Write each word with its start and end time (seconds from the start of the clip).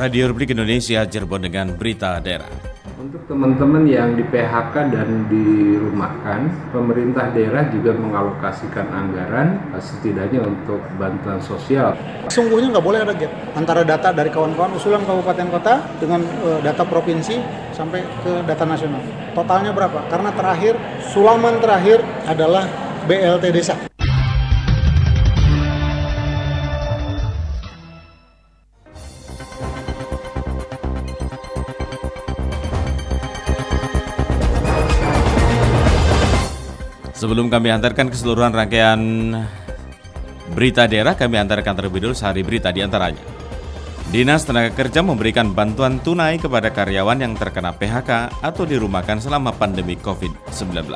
Radio 0.00 0.32
Republik 0.32 0.56
Indonesia 0.56 1.04
Cirebon 1.04 1.44
dengan 1.44 1.76
berita 1.76 2.16
daerah. 2.24 2.48
Untuk 2.96 3.20
teman-teman 3.28 3.84
yang 3.84 4.16
di 4.16 4.24
PHK 4.24 4.96
dan 4.96 5.28
dirumahkan, 5.28 6.72
pemerintah 6.72 7.28
daerah 7.36 7.68
juga 7.68 7.92
mengalokasikan 8.00 8.88
anggaran 8.88 9.60
eh, 9.76 9.82
setidaknya 9.84 10.40
untuk 10.48 10.80
bantuan 10.96 11.36
sosial. 11.44 11.92
Sungguhnya 12.32 12.72
nggak 12.72 12.86
boleh 12.88 13.04
ada 13.04 13.12
gap 13.12 13.28
antara 13.52 13.84
data 13.84 14.08
dari 14.08 14.32
kawan-kawan 14.32 14.72
usulan 14.72 15.04
kabupaten 15.04 15.52
kota 15.52 15.84
dengan 16.00 16.24
uh, 16.48 16.64
data 16.64 16.80
provinsi 16.80 17.36
sampai 17.76 18.00
ke 18.24 18.40
data 18.48 18.64
nasional. 18.64 19.04
Totalnya 19.36 19.76
berapa? 19.76 20.00
Karena 20.08 20.32
terakhir, 20.32 20.80
sulaman 21.12 21.60
terakhir 21.60 22.00
adalah 22.24 22.64
BLT 23.04 23.52
desa. 23.52 23.76
Sebelum 37.30 37.46
kami 37.46 37.70
antarkan 37.70 38.10
keseluruhan 38.10 38.50
rangkaian 38.50 38.98
berita 40.50 40.90
daerah, 40.90 41.14
kami 41.14 41.38
antarkan 41.38 41.78
terlebih 41.78 42.02
dulu 42.02 42.10
sehari 42.10 42.42
berita 42.42 42.74
di 42.74 42.82
antaranya. 42.82 43.22
Dinas 44.10 44.42
Tenaga 44.42 44.74
Kerja 44.74 44.98
memberikan 44.98 45.54
bantuan 45.54 46.02
tunai 46.02 46.42
kepada 46.42 46.74
karyawan 46.74 47.22
yang 47.22 47.38
terkena 47.38 47.70
PHK 47.70 48.34
atau 48.42 48.66
dirumahkan 48.66 49.22
selama 49.22 49.54
pandemi 49.54 49.94
COVID-19. 50.02 50.90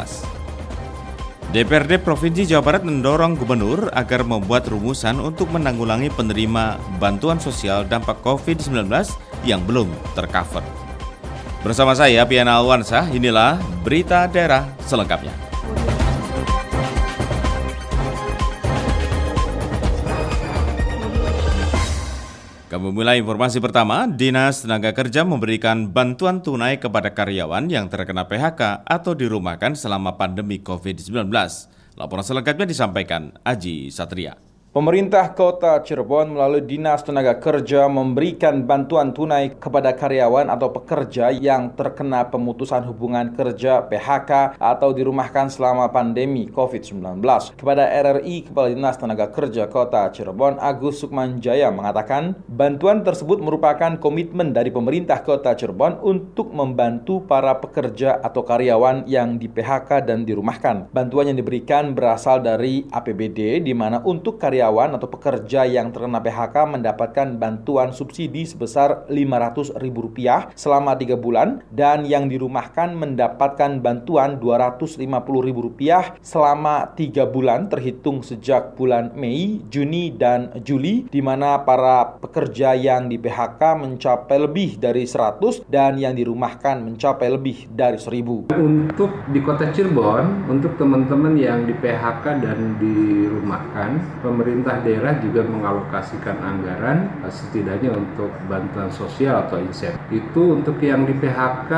DPRD 1.54 2.02
Provinsi 2.02 2.50
Jawa 2.50 2.66
Barat 2.66 2.82
mendorong 2.82 3.38
gubernur 3.38 3.94
agar 3.94 4.26
membuat 4.26 4.66
rumusan 4.66 5.22
untuk 5.22 5.54
menanggulangi 5.54 6.10
penerima 6.18 6.82
bantuan 6.98 7.38
sosial 7.38 7.86
dampak 7.86 8.18
COVID-19 8.26 8.90
yang 9.46 9.62
belum 9.62 9.86
tercover. 10.18 10.66
Bersama 11.62 11.94
saya, 11.94 12.26
Piana 12.26 12.58
Alwansa, 12.58 13.06
inilah 13.14 13.62
berita 13.86 14.26
daerah 14.26 14.66
selengkapnya. 14.82 15.43
Kami 22.84 23.00
mulai 23.00 23.16
informasi 23.16 23.64
pertama, 23.64 24.04
Dinas 24.04 24.60
Tenaga 24.60 24.92
Kerja 24.92 25.24
memberikan 25.24 25.88
bantuan 25.88 26.44
tunai 26.44 26.76
kepada 26.76 27.16
karyawan 27.16 27.64
yang 27.72 27.88
terkena 27.88 28.28
PHK 28.28 28.84
atau 28.84 29.16
dirumahkan 29.16 29.72
selama 29.72 30.20
pandemi 30.20 30.60
COVID-19. 30.60 31.32
Laporan 31.96 32.20
selengkapnya 32.20 32.68
disampaikan 32.68 33.32
Aji 33.40 33.88
Satria. 33.88 34.36
Pemerintah 34.74 35.38
Kota 35.38 35.78
Cirebon 35.86 36.34
melalui 36.34 36.66
Dinas 36.66 37.06
Tenaga 37.06 37.38
Kerja 37.38 37.86
memberikan 37.86 38.66
bantuan 38.66 39.14
tunai 39.14 39.54
kepada 39.54 39.94
karyawan 39.94 40.50
atau 40.50 40.74
pekerja 40.74 41.30
yang 41.30 41.78
terkena 41.78 42.26
pemutusan 42.26 42.82
hubungan 42.90 43.38
kerja 43.38 43.86
PHK 43.86 44.58
atau 44.58 44.90
dirumahkan 44.90 45.46
selama 45.46 45.94
pandemi 45.94 46.50
COVID-19. 46.50 47.22
Kepada 47.54 47.86
RRI, 47.86 48.50
Kepala 48.50 48.74
Dinas 48.74 48.98
Tenaga 48.98 49.30
Kerja 49.30 49.70
Kota 49.70 50.10
Cirebon 50.10 50.58
Agus 50.58 51.06
Sukmanjaya 51.06 51.70
mengatakan 51.70 52.34
bantuan 52.50 53.06
tersebut 53.06 53.38
merupakan 53.38 53.94
komitmen 54.02 54.50
dari 54.50 54.74
pemerintah 54.74 55.22
Kota 55.22 55.54
Cirebon 55.54 56.02
untuk 56.02 56.50
membantu 56.50 57.22
para 57.22 57.62
pekerja 57.62 58.18
atau 58.18 58.42
karyawan 58.42 59.06
yang 59.06 59.38
di 59.38 59.46
PHK 59.46 60.02
dan 60.02 60.26
dirumahkan. 60.26 60.90
Bantuan 60.90 61.30
yang 61.30 61.38
diberikan 61.38 61.94
berasal 61.94 62.42
dari 62.42 62.82
APBD 62.90 63.62
di 63.62 63.70
mana 63.70 64.02
untuk 64.02 64.42
karyawan 64.42 64.63
karyawan 64.64 64.96
atau 64.96 65.12
pekerja 65.12 65.68
yang 65.68 65.92
terkena 65.92 66.24
PHK 66.24 66.56
mendapatkan 66.64 67.36
bantuan 67.36 67.92
subsidi 67.92 68.48
sebesar 68.48 69.04
Rp500.000 69.12 70.56
selama 70.56 70.96
3 70.96 71.20
bulan 71.20 71.60
dan 71.68 72.08
yang 72.08 72.32
dirumahkan 72.32 72.96
mendapatkan 72.96 73.84
bantuan 73.84 74.40
Rp250.000 74.40 76.24
selama 76.24 76.96
3 76.96 77.28
bulan 77.28 77.68
terhitung 77.68 78.24
sejak 78.24 78.72
bulan 78.72 79.12
Mei, 79.12 79.60
Juni, 79.68 80.08
dan 80.16 80.48
Juli 80.64 81.04
di 81.12 81.20
mana 81.20 81.60
para 81.60 82.16
pekerja 82.24 82.72
yang 82.72 83.12
di 83.12 83.20
PHK 83.20 83.60
mencapai 83.84 84.40
lebih 84.40 84.80
dari 84.80 85.04
100 85.04 85.68
dan 85.68 86.00
yang 86.00 86.16
dirumahkan 86.16 86.80
mencapai 86.80 87.28
lebih 87.28 87.68
dari 87.68 88.00
1000. 88.00 88.56
Untuk 88.56 89.12
di 89.28 89.44
Kota 89.44 89.68
Cirebon, 89.68 90.48
untuk 90.48 90.80
teman-teman 90.80 91.36
yang 91.36 91.68
di 91.68 91.76
PHK 91.76 92.24
dan 92.40 92.80
dirumahkan, 92.80 93.90
pemerintah 94.22 94.53
pemerintah 94.54 94.86
daerah 94.86 95.18
juga 95.18 95.42
mengalokasikan 95.42 96.38
anggaran 96.38 97.10
eh, 97.26 97.32
setidaknya 97.34 97.90
untuk 97.90 98.30
bantuan 98.46 98.86
sosial 98.94 99.50
atau 99.50 99.58
insentif. 99.58 99.98
Itu 100.14 100.62
untuk 100.62 100.78
yang 100.78 101.02
di 101.02 101.14
PHK 101.18 101.72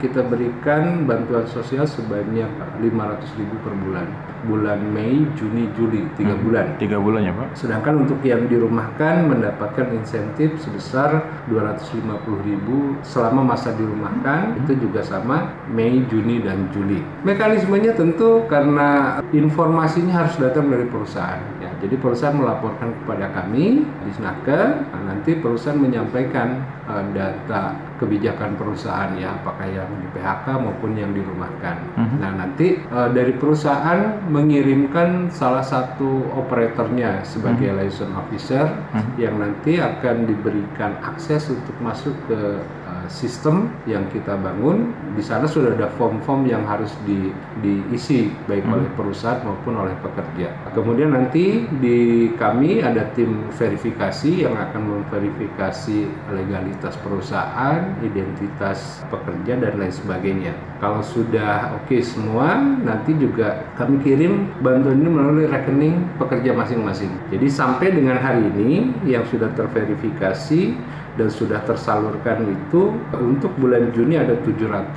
kita 0.00 0.24
berikan 0.24 1.04
bantuan 1.04 1.44
sosial 1.44 1.84
sebanyak 1.84 2.48
500 2.80 3.36
ribu 3.36 3.54
per 3.60 3.76
bulan. 3.84 4.31
Bulan 4.48 4.80
Mei, 4.90 5.28
Juni, 5.36 5.68
Juli, 5.76 6.08
tiga 6.16 6.34
hmm, 6.34 6.42
bulan. 6.48 6.66
Tiga 6.80 6.96
bulan 6.98 7.20
ya 7.28 7.32
Pak. 7.36 7.48
Sedangkan 7.54 8.08
untuk 8.08 8.18
yang 8.24 8.48
dirumahkan 8.48 9.28
mendapatkan 9.28 9.92
insentif 9.92 10.56
sebesar 10.58 11.44
250 11.52 12.48
ribu 12.48 12.96
selama 13.04 13.54
masa 13.54 13.76
dirumahkan 13.76 14.56
hmm. 14.56 14.60
itu 14.64 14.72
juga 14.88 15.04
sama 15.04 15.52
Mei, 15.68 16.02
Juni, 16.08 16.40
dan 16.40 16.72
Juli. 16.72 17.04
Mekanismenya 17.22 17.92
tentu 17.94 18.48
karena 18.48 19.20
informasinya 19.30 20.24
harus 20.24 20.34
datang 20.40 20.72
dari 20.72 20.88
perusahaan. 20.88 21.38
Ya, 21.62 21.70
jadi 21.78 21.94
perusahaan 22.00 22.22
perusahaan 22.22 22.38
melaporkan 22.38 22.94
kepada 23.02 23.26
kami 23.34 23.82
di 23.82 24.10
Snaker, 24.14 24.86
nah, 24.94 25.02
nanti 25.10 25.34
perusahaan 25.42 25.74
menyampaikan 25.74 26.62
uh, 26.92 27.04
data 27.16 27.72
kebijakan 27.96 28.58
perusahaan 28.60 29.14
ya, 29.16 29.38
apakah 29.40 29.64
yang 29.64 29.88
di 30.02 30.08
PHK 30.12 30.46
maupun 30.58 30.92
yang 30.98 31.16
dirumahkan. 31.16 31.76
Mhm. 31.96 32.04
-huh. 32.04 32.18
Nah 32.20 32.30
nanti 32.44 32.76
uh, 32.92 33.08
dari 33.08 33.32
perusahaan 33.38 34.20
mengirimkan 34.28 35.32
salah 35.32 35.64
satu 35.64 36.28
operatornya 36.36 37.24
sebagai 37.24 37.72
mhm. 37.72 37.76
-huh. 37.76 37.80
license 37.86 38.14
officer 38.14 38.64
mhm. 38.68 39.00
-huh. 39.00 39.04
yang 39.16 39.34
nanti 39.40 39.72
akan 39.80 40.28
diberikan 40.28 41.00
akses 41.02 41.48
untuk 41.48 41.74
masuk 41.80 42.14
ke 42.28 42.60
sistem 43.08 43.70
yang 43.88 44.06
kita 44.10 44.36
bangun 44.38 44.92
di 45.14 45.22
sana 45.24 45.48
sudah 45.48 45.74
ada 45.74 45.88
form-form 45.98 46.46
yang 46.46 46.62
harus 46.66 46.90
di, 47.06 47.30
diisi 47.64 48.30
baik 48.46 48.64
hmm. 48.66 48.74
oleh 48.74 48.88
perusahaan 48.94 49.40
maupun 49.42 49.74
oleh 49.78 49.96
pekerja. 50.00 50.52
Kemudian 50.72 51.14
nanti 51.14 51.66
di 51.80 52.30
kami 52.36 52.82
ada 52.82 53.08
tim 53.14 53.48
verifikasi 53.54 54.46
yang 54.46 54.54
akan 54.54 54.82
memverifikasi 55.02 55.98
legalitas 56.32 56.94
perusahaan, 57.00 57.96
identitas 58.04 59.02
pekerja 59.08 59.58
dan 59.58 59.72
lain 59.78 59.94
sebagainya. 59.94 60.52
Kalau 60.82 61.02
sudah 61.02 61.78
oke 61.78 61.90
okay 61.90 62.00
semua, 62.02 62.58
nanti 62.60 63.14
juga 63.16 63.66
kami 63.78 64.02
kirim 64.02 64.50
bantuan 64.60 64.98
ini 64.98 65.10
melalui 65.10 65.46
rekening 65.46 66.02
pekerja 66.18 66.50
masing-masing. 66.52 67.10
Jadi 67.30 67.46
sampai 67.46 67.94
dengan 67.94 68.18
hari 68.18 68.48
ini 68.56 68.90
yang 69.06 69.22
sudah 69.30 69.48
terverifikasi 69.54 70.74
dan 71.20 71.28
sudah 71.28 71.60
tersalurkan 71.68 72.48
itu 72.48 72.96
untuk 73.12 73.52
bulan 73.60 73.92
Juni 73.92 74.16
ada 74.16 74.32
700 74.40 74.96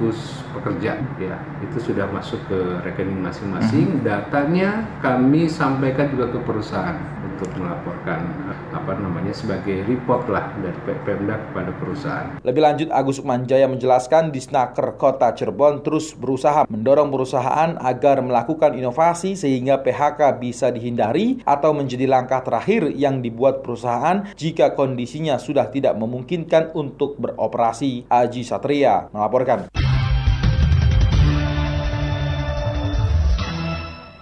pekerja 0.55 0.95
ya 1.19 1.35
itu 1.59 1.77
sudah 1.91 2.07
masuk 2.07 2.39
ke 2.47 2.59
rekening 2.87 3.19
masing-masing 3.19 3.99
mhm. 3.99 4.03
datanya 4.07 4.87
kami 5.03 5.51
sampaikan 5.51 6.07
juga 6.07 6.31
ke 6.31 6.39
perusahaan 6.47 6.95
untuk 7.35 7.51
melaporkan 7.59 8.23
apa 8.71 8.95
namanya 8.95 9.35
sebagai 9.35 9.83
report 9.83 10.31
lah 10.31 10.55
dari 10.63 10.79
Pemda 11.03 11.35
kepada 11.51 11.71
perusahaan. 11.75 12.27
Lebih 12.47 12.61
lanjut 12.63 12.89
Agus 12.95 13.19
Manjaya 13.19 13.67
menjelaskan 13.67 14.31
di 14.31 14.39
Snaker 14.39 14.95
Kota 14.95 15.35
Cirebon 15.35 15.83
terus 15.83 16.15
berusaha 16.15 16.63
mendorong 16.71 17.11
perusahaan 17.11 17.75
agar 17.83 18.23
melakukan 18.23 18.77
inovasi 18.79 19.35
sehingga 19.35 19.83
PHK 19.83 20.39
bisa 20.39 20.71
dihindari 20.71 21.43
atau 21.43 21.75
menjadi 21.75 22.07
langkah 22.07 22.39
terakhir 22.39 22.87
yang 22.95 23.19
dibuat 23.19 23.59
perusahaan 23.59 24.31
jika 24.39 24.71
kondisinya 24.71 25.35
sudah 25.35 25.67
tidak 25.67 25.99
memungkinkan 26.05 26.77
untuk 26.77 27.17
beroperasi. 27.17 28.05
Aji 28.05 28.45
Satria 28.45 29.09
melaporkan. 29.09 29.73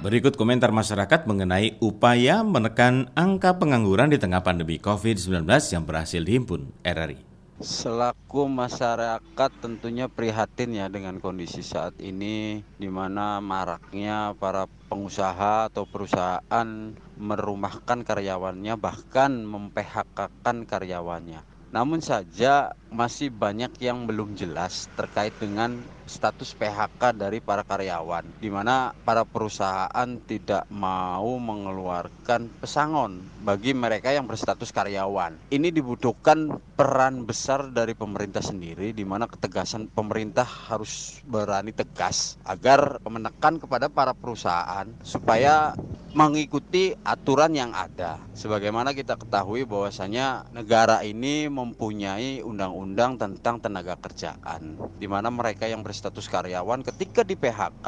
Berikut 0.04 0.36
komentar 0.36 0.68
masyarakat 0.76 1.24
mengenai 1.24 1.80
upaya 1.80 2.44
menekan 2.44 3.08
angka 3.16 3.56
pengangguran 3.56 4.12
di 4.12 4.20
tengah 4.20 4.44
pandemi 4.44 4.76
COVID-19 4.76 5.48
yang 5.48 5.88
berhasil 5.88 6.20
dihimpun 6.20 6.76
RRI. 6.84 7.24
Selaku 7.64 8.52
masyarakat 8.52 9.52
tentunya 9.64 10.12
prihatin 10.12 10.76
ya 10.76 10.92
dengan 10.92 11.24
kondisi 11.24 11.64
saat 11.64 11.96
ini 12.04 12.60
di 12.76 12.92
mana 12.92 13.40
maraknya 13.40 14.36
para 14.36 14.68
pengusaha 14.92 15.72
atau 15.72 15.88
perusahaan 15.88 16.68
merumahkan 17.16 18.04
karyawannya 18.04 18.76
bahkan 18.76 19.48
memphk 19.48 20.20
karyawannya. 20.68 21.53
Namun 21.74 22.06
saja 22.06 22.70
masih 22.94 23.34
banyak 23.34 23.82
yang 23.82 24.06
belum 24.06 24.38
jelas 24.38 24.86
terkait 24.94 25.34
dengan 25.42 25.82
status 26.06 26.54
PHK 26.54 27.18
dari 27.18 27.42
para 27.42 27.66
karyawan, 27.66 28.22
di 28.38 28.54
mana 28.54 28.94
para 29.02 29.26
perusahaan 29.26 30.10
tidak 30.30 30.70
mau 30.70 31.42
mengeluarkan 31.42 32.54
pesangon 32.62 33.26
bagi 33.42 33.74
mereka 33.74 34.14
yang 34.14 34.30
berstatus 34.30 34.70
karyawan. 34.70 35.34
Ini 35.50 35.74
dibutuhkan 35.74 36.62
peran 36.78 37.26
besar 37.26 37.74
dari 37.74 37.98
pemerintah 37.98 38.46
sendiri, 38.46 38.94
di 38.94 39.02
mana 39.02 39.26
ketegasan 39.26 39.90
pemerintah 39.90 40.46
harus 40.46 41.26
berani 41.26 41.74
tegas 41.74 42.38
agar 42.46 43.02
menekan 43.10 43.58
kepada 43.58 43.90
para 43.90 44.14
perusahaan 44.14 44.86
supaya 45.02 45.74
mengikuti 46.14 46.94
aturan 47.02 47.58
yang 47.58 47.74
ada. 47.74 48.22
Sebagaimana 48.38 48.94
kita 48.94 49.18
ketahui 49.18 49.66
bahwasanya 49.66 50.46
negara 50.54 51.02
ini 51.02 51.50
mempunyai 51.50 52.46
undang-undang 52.46 53.18
tentang 53.18 53.58
tenaga 53.58 53.98
kerjaan, 53.98 54.78
di 55.02 55.10
mana 55.10 55.34
mereka 55.34 55.66
yang 55.66 55.82
berstatus 55.82 56.30
karyawan 56.30 56.86
ketika 56.86 57.26
di 57.26 57.34
PHK 57.34 57.88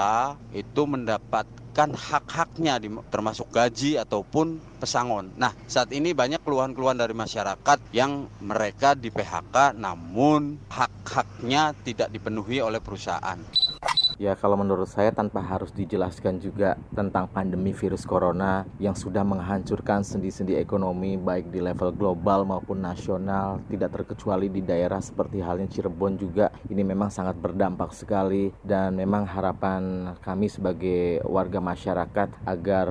itu 0.58 0.82
mendapatkan 0.90 1.90
hak-haknya 1.94 2.82
termasuk 3.14 3.54
gaji 3.54 4.02
ataupun 4.02 4.58
pesangon. 4.82 5.30
Nah, 5.38 5.54
saat 5.70 5.94
ini 5.94 6.18
banyak 6.18 6.42
keluhan-keluhan 6.42 6.98
dari 6.98 7.14
masyarakat 7.14 7.78
yang 7.94 8.26
mereka 8.42 8.98
di 8.98 9.14
PHK 9.14 9.78
namun 9.78 10.58
hak-haknya 10.74 11.78
tidak 11.86 12.10
dipenuhi 12.10 12.58
oleh 12.58 12.82
perusahaan. 12.82 13.38
Ya 14.16 14.32
kalau 14.40 14.56
menurut 14.56 14.88
saya 14.88 15.12
tanpa 15.12 15.44
harus 15.44 15.76
dijelaskan 15.76 16.40
juga 16.40 16.80
tentang 16.96 17.28
pandemi 17.28 17.76
virus 17.76 18.08
corona 18.08 18.64
yang 18.80 18.96
sudah 18.96 19.28
menghancurkan 19.28 20.08
sendi-sendi 20.08 20.56
ekonomi 20.56 21.20
baik 21.20 21.52
di 21.52 21.60
level 21.60 21.92
global 21.92 22.48
maupun 22.48 22.80
nasional 22.80 23.60
tidak 23.68 23.92
terkecuali 23.92 24.48
di 24.48 24.64
daerah 24.64 25.04
seperti 25.04 25.44
halnya 25.44 25.68
Cirebon 25.68 26.16
juga 26.16 26.48
ini 26.72 26.88
memang 26.88 27.12
sangat 27.12 27.36
berdampak 27.36 27.92
sekali. 27.92 28.56
Dan 28.64 28.96
memang 28.96 29.28
harapan 29.28 30.16
kami 30.24 30.48
sebagai 30.48 31.20
warga 31.28 31.60
masyarakat 31.60 32.48
agar 32.48 32.88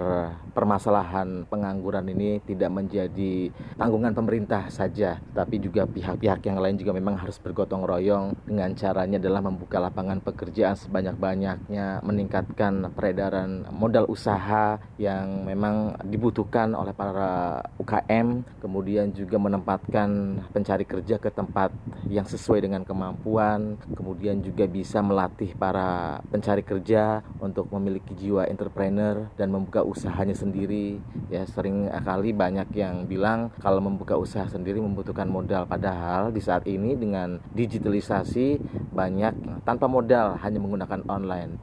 permasalahan 0.52 1.48
pengangguran 1.48 2.04
ini 2.12 2.44
tidak 2.44 2.70
menjadi 2.70 3.48
tanggungan 3.74 4.14
pemerintah 4.14 4.70
saja 4.70 5.18
tapi 5.34 5.58
juga 5.58 5.82
pihak-pihak 5.88 6.46
yang 6.46 6.62
lain 6.62 6.78
juga 6.78 6.94
memang 6.94 7.18
harus 7.18 7.42
bergotong 7.42 7.82
royong 7.82 8.38
dengan 8.46 8.70
caranya 8.78 9.18
adalah 9.18 9.42
membuka 9.42 9.82
lapangan 9.82 10.22
pekerjaan 10.22 10.78
sebanyak 10.78 11.13
sebanyak-banyaknya 11.14 12.02
meningkatkan 12.02 12.90
peredaran 12.92 13.64
modal 13.70 14.10
usaha 14.10 14.82
yang 14.98 15.46
memang 15.46 15.94
dibutuhkan 16.02 16.74
oleh 16.74 16.90
para 16.90 17.62
UKM 17.78 18.42
kemudian 18.58 19.14
juga 19.14 19.38
menempatkan 19.38 20.42
pencari 20.50 20.82
kerja 20.82 21.22
ke 21.22 21.30
tempat 21.30 21.70
yang 22.10 22.26
sesuai 22.26 22.66
dengan 22.66 22.82
kemampuan 22.82 23.78
kemudian 23.94 24.42
juga 24.42 24.66
bisa 24.66 25.00
melatih 25.00 25.54
para 25.54 26.18
pencari 26.28 26.66
kerja 26.66 27.22
untuk 27.38 27.70
memiliki 27.70 28.12
jiwa 28.18 28.50
entrepreneur 28.50 29.30
dan 29.38 29.54
membuka 29.54 29.86
usahanya 29.86 30.34
sendiri. 30.34 30.98
Ya 31.30 31.46
sering 31.46 31.88
kali 31.92 32.34
banyak 32.34 32.68
yang 32.74 33.06
bilang 33.06 33.54
kalau 33.62 33.78
membuka 33.78 34.18
usaha 34.18 34.44
sendiri 34.50 34.82
membutuhkan 34.82 35.30
modal 35.30 35.64
padahal 35.64 36.34
di 36.34 36.42
saat 36.42 36.66
ini 36.66 36.98
dengan 36.98 37.38
digitalisasi 37.54 38.58
banyak 38.92 39.64
tanpa 39.64 39.86
modal 39.86 40.36
hanya 40.40 40.58
menggunakan 40.60 41.03
online. 41.08 41.58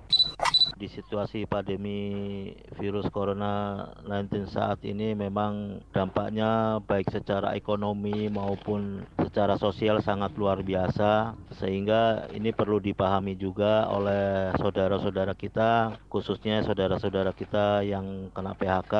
Di 0.81 0.89
situasi 0.89 1.45
pandemi 1.45 2.49
virus 2.81 3.05
corona 3.13 3.85
19 4.01 4.49
saat 4.49 4.81
ini 4.81 5.13
memang 5.13 5.77
dampaknya 5.93 6.81
baik 6.81 7.13
secara 7.13 7.53
ekonomi 7.53 8.25
maupun 8.33 9.05
secara 9.21 9.61
sosial 9.61 10.01
sangat 10.01 10.33
luar 10.35 10.65
biasa 10.65 11.37
sehingga 11.55 12.27
ini 12.33 12.49
perlu 12.51 12.81
dipahami 12.81 13.37
juga 13.37 13.87
oleh 13.93 14.51
saudara-saudara 14.57 15.37
kita 15.37 16.01
khususnya 16.09 16.65
saudara-saudara 16.65 17.31
kita 17.31 17.85
yang 17.85 18.33
kena 18.35 18.57
PHK 18.57 18.95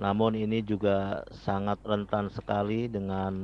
namun 0.00 0.34
ini 0.34 0.64
juga 0.64 1.28
sangat 1.44 1.76
rentan 1.84 2.32
sekali 2.32 2.88
dengan 2.88 3.36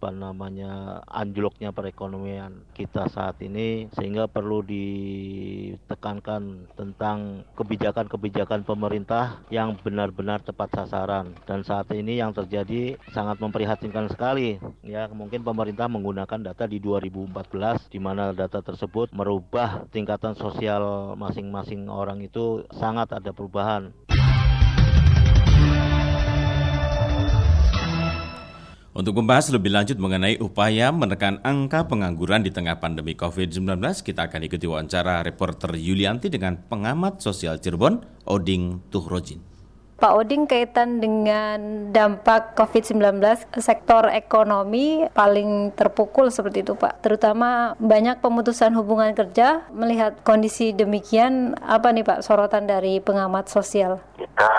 apa 0.00 0.08
namanya 0.08 1.04
anjloknya 1.04 1.70
perekonomian 1.70 2.64
kita 2.72 3.12
saat 3.12 3.36
ini 3.44 3.92
sehingga 3.92 4.24
perlu 4.26 4.64
ditekankan 4.64 6.72
tentang 6.78 7.42
kebijakan-kebijakan 7.58 8.62
pemerintah 8.62 9.42
yang 9.50 9.74
benar-benar 9.82 10.38
tepat 10.46 10.70
sasaran. 10.70 11.34
Dan 11.42 11.66
saat 11.66 11.90
ini 11.90 12.22
yang 12.22 12.30
terjadi 12.30 12.94
sangat 13.10 13.42
memprihatinkan 13.42 14.06
sekali. 14.14 14.62
Ya 14.86 15.10
mungkin 15.10 15.42
pemerintah 15.42 15.90
menggunakan 15.90 16.54
data 16.54 16.70
di 16.70 16.78
2014 16.78 17.90
di 17.90 17.98
mana 17.98 18.30
data 18.30 18.62
tersebut 18.62 19.10
merubah 19.10 19.90
tingkatan 19.90 20.38
sosial 20.38 21.18
masing-masing 21.18 21.90
orang 21.90 22.22
itu. 22.22 22.62
Sangat 22.70 23.10
ada 23.10 23.34
perubahan 23.34 23.90
Untuk 28.98 29.14
membahas 29.14 29.46
lebih 29.54 29.70
lanjut 29.70 29.94
mengenai 29.94 30.42
upaya 30.42 30.90
menekan 30.90 31.38
angka 31.46 31.86
pengangguran 31.86 32.42
di 32.42 32.50
tengah 32.50 32.82
pandemi 32.82 33.14
COVID-19, 33.14 33.78
kita 34.02 34.26
akan 34.26 34.42
ikuti 34.42 34.66
wawancara 34.66 35.22
reporter 35.22 35.78
Yulianti 35.78 36.26
dengan 36.26 36.58
pengamat 36.66 37.22
sosial 37.22 37.62
Cirebon, 37.62 38.02
Oding 38.26 38.90
Tuhrojin. 38.90 39.38
Pak 40.02 40.12
Oding 40.18 40.50
kaitan 40.50 40.98
dengan 40.98 41.90
dampak 41.94 42.58
COVID-19 42.58 43.22
sektor 43.62 44.10
ekonomi 44.10 45.06
paling 45.14 45.70
terpukul 45.78 46.34
seperti 46.34 46.66
itu 46.66 46.74
Pak. 46.74 46.98
Terutama 46.98 47.78
banyak 47.78 48.18
pemutusan 48.18 48.74
hubungan 48.74 49.14
kerja. 49.14 49.62
Melihat 49.70 50.26
kondisi 50.26 50.74
demikian, 50.74 51.54
apa 51.62 51.94
nih 51.94 52.02
Pak 52.02 52.26
sorotan 52.26 52.66
dari 52.66 52.98
pengamat 52.98 53.46
sosial? 53.46 54.02
Kita 54.18 54.50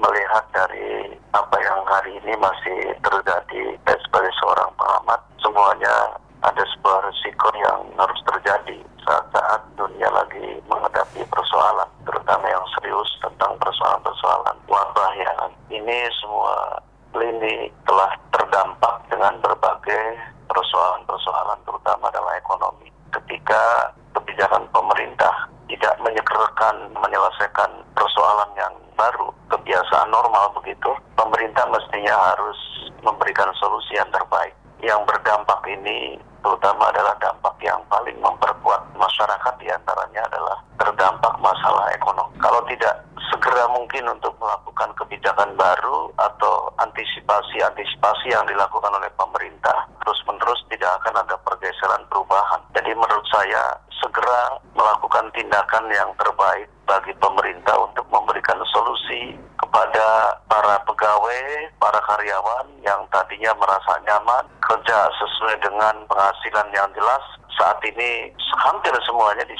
melihat 0.00 0.44
dari 0.56 0.93
apa 1.34 1.58
yang 1.58 1.82
hari 1.82 2.14
ini 2.22 2.38
masih 2.38 2.94
terjadi 3.02 3.74
dan 3.82 3.98
sebagai 4.06 4.30
seorang 4.38 4.70
pengamat 4.78 5.18
semuanya 5.42 6.14
ada 6.46 6.62
sebuah 6.62 7.10
risiko 7.10 7.50
yang 7.58 7.82
harus 7.98 8.20
terjadi 8.22 8.78
saat-saat 9.02 9.60
dunia 9.74 10.06
lagi 10.14 10.62
menghadapi 10.70 11.26
persoalan 11.26 11.90
terutama 12.06 12.46
yang 12.46 12.62
serius 12.78 13.10
tentang 13.18 13.50
persoalan-persoalan 13.58 14.54
wabah 14.70 15.12
yang 15.18 15.50
ini 15.74 16.06
semua 16.22 16.78
lini 17.18 17.66
telah 17.82 18.14
terdampak 18.30 18.94
dengan 19.10 19.34
berbagai 19.42 20.14
persoalan-persoalan 20.46 21.58
terutama 21.66 22.14
dalam 22.14 22.30
ekonomi 22.38 22.93
ketika 23.20 23.92
kebijakan 24.14 24.66
pemerintah 24.74 25.34
tidak 25.70 25.94
menyegerkan 26.02 26.76
menyelesaikan 26.98 27.70
persoalan 27.94 28.50
yang 28.58 28.74
baru 28.94 29.30
kebiasaan 29.50 30.10
normal 30.10 30.54
begitu, 30.58 30.90
pemerintah 31.18 31.66
mestinya 31.70 32.14
harus 32.34 32.58
memberikan 33.02 33.50
solusi 33.58 33.94
yang 33.96 34.08
terbaik. 34.10 34.54
Yang 34.84 35.00
berdampak 35.08 35.60
ini 35.66 36.20
terutama 36.44 36.92
adalah 36.92 37.16
dampak 37.22 37.56
yang 37.64 37.80
paling 37.88 38.16
memperkuat 38.20 38.82
masyarakat 38.92 39.54
di 39.56 39.68
antaranya 39.72 40.22
adalah 40.28 40.56
terdampak 40.76 41.34
masalah 41.40 41.88
ekonomi. 41.96 42.36
Kalau 42.36 42.60
tidak 42.68 43.00
segera 43.32 43.64
mungkin 43.72 44.04
untuk 44.12 44.36
melakukan 44.36 44.92
kebijakan 45.00 45.56
baru 45.56 46.12
atau 46.20 46.68
antisipasi-antisipasi 46.84 48.28
yang 48.28 48.44
dilakukan 48.44 48.92
oleh 48.92 49.08
pemerintah 49.16 49.88
terus-menerus 50.04 50.60
tidak 50.68 51.00
akan 51.00 51.24
ada 51.24 51.36
pergeseran 51.84 52.02
perubahan. 52.08 52.60
Jadi 52.72 52.90
menurut 52.96 53.26
saya 53.28 53.62
segera 54.04 54.60
melakukan 54.76 55.32
tindakan 55.32 55.88
yang 55.88 56.12
terbaik 56.20 56.68
bagi 56.84 57.16
pemerintah 57.16 57.72
untuk 57.80 58.04
memberikan 58.12 58.60
solusi 58.68 59.32
kepada 59.56 60.36
para 60.44 60.76
pegawai, 60.84 61.72
para 61.80 61.96
karyawan 62.04 62.68
yang 62.84 63.00
tadinya 63.08 63.56
merasa 63.56 63.96
nyaman, 64.04 64.44
kerja 64.60 65.08
sesuai 65.16 65.56
dengan 65.64 66.04
penghasilan 66.04 66.68
yang 66.76 66.88
jelas, 66.92 67.24
saat 67.54 67.78
ini 67.86 68.34
hampir 68.66 68.90
semuanya 69.06 69.46
di 69.46 69.54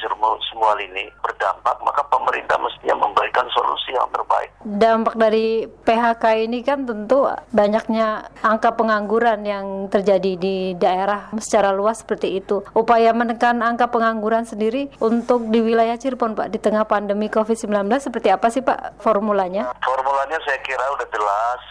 semua 0.51 0.75
lini 0.75 1.07
berdampak, 1.23 1.79
maka 1.79 2.03
pemerintah 2.11 2.59
mestinya 2.59 3.07
memberikan 3.07 3.47
solusi 3.55 3.95
yang 3.95 4.07
terbaik. 4.11 4.51
Dampak 4.65 5.15
dari 5.15 5.63
PHK 5.63 6.23
ini 6.43 6.59
kan 6.59 6.83
tentu 6.83 7.23
banyaknya 7.55 8.27
angka 8.43 8.75
pengangguran 8.75 9.47
yang 9.47 9.87
terjadi 9.87 10.35
di 10.35 10.75
daerah 10.75 11.31
secara 11.39 11.71
luas 11.71 12.03
seperti 12.03 12.43
itu. 12.43 12.67
Upaya 12.75 13.15
menekan 13.15 13.63
angka 13.63 13.87
pengangguran 13.87 14.34
sendiri 14.43 14.91
untuk 14.99 15.47
di 15.47 15.63
wilayah 15.63 15.95
Cirebon, 15.95 16.35
Pak, 16.35 16.51
di 16.51 16.59
tengah 16.59 16.83
pandemi 16.83 17.31
COVID-19 17.31 17.87
seperti 18.03 18.27
apa 18.27 18.51
sih, 18.51 18.59
Pak, 18.59 18.99
formulanya? 18.99 19.71
Formulanya 19.79 20.35
saya 20.43 20.59
kira 20.59 20.83
udah 20.91 21.07
jelas 21.07 21.61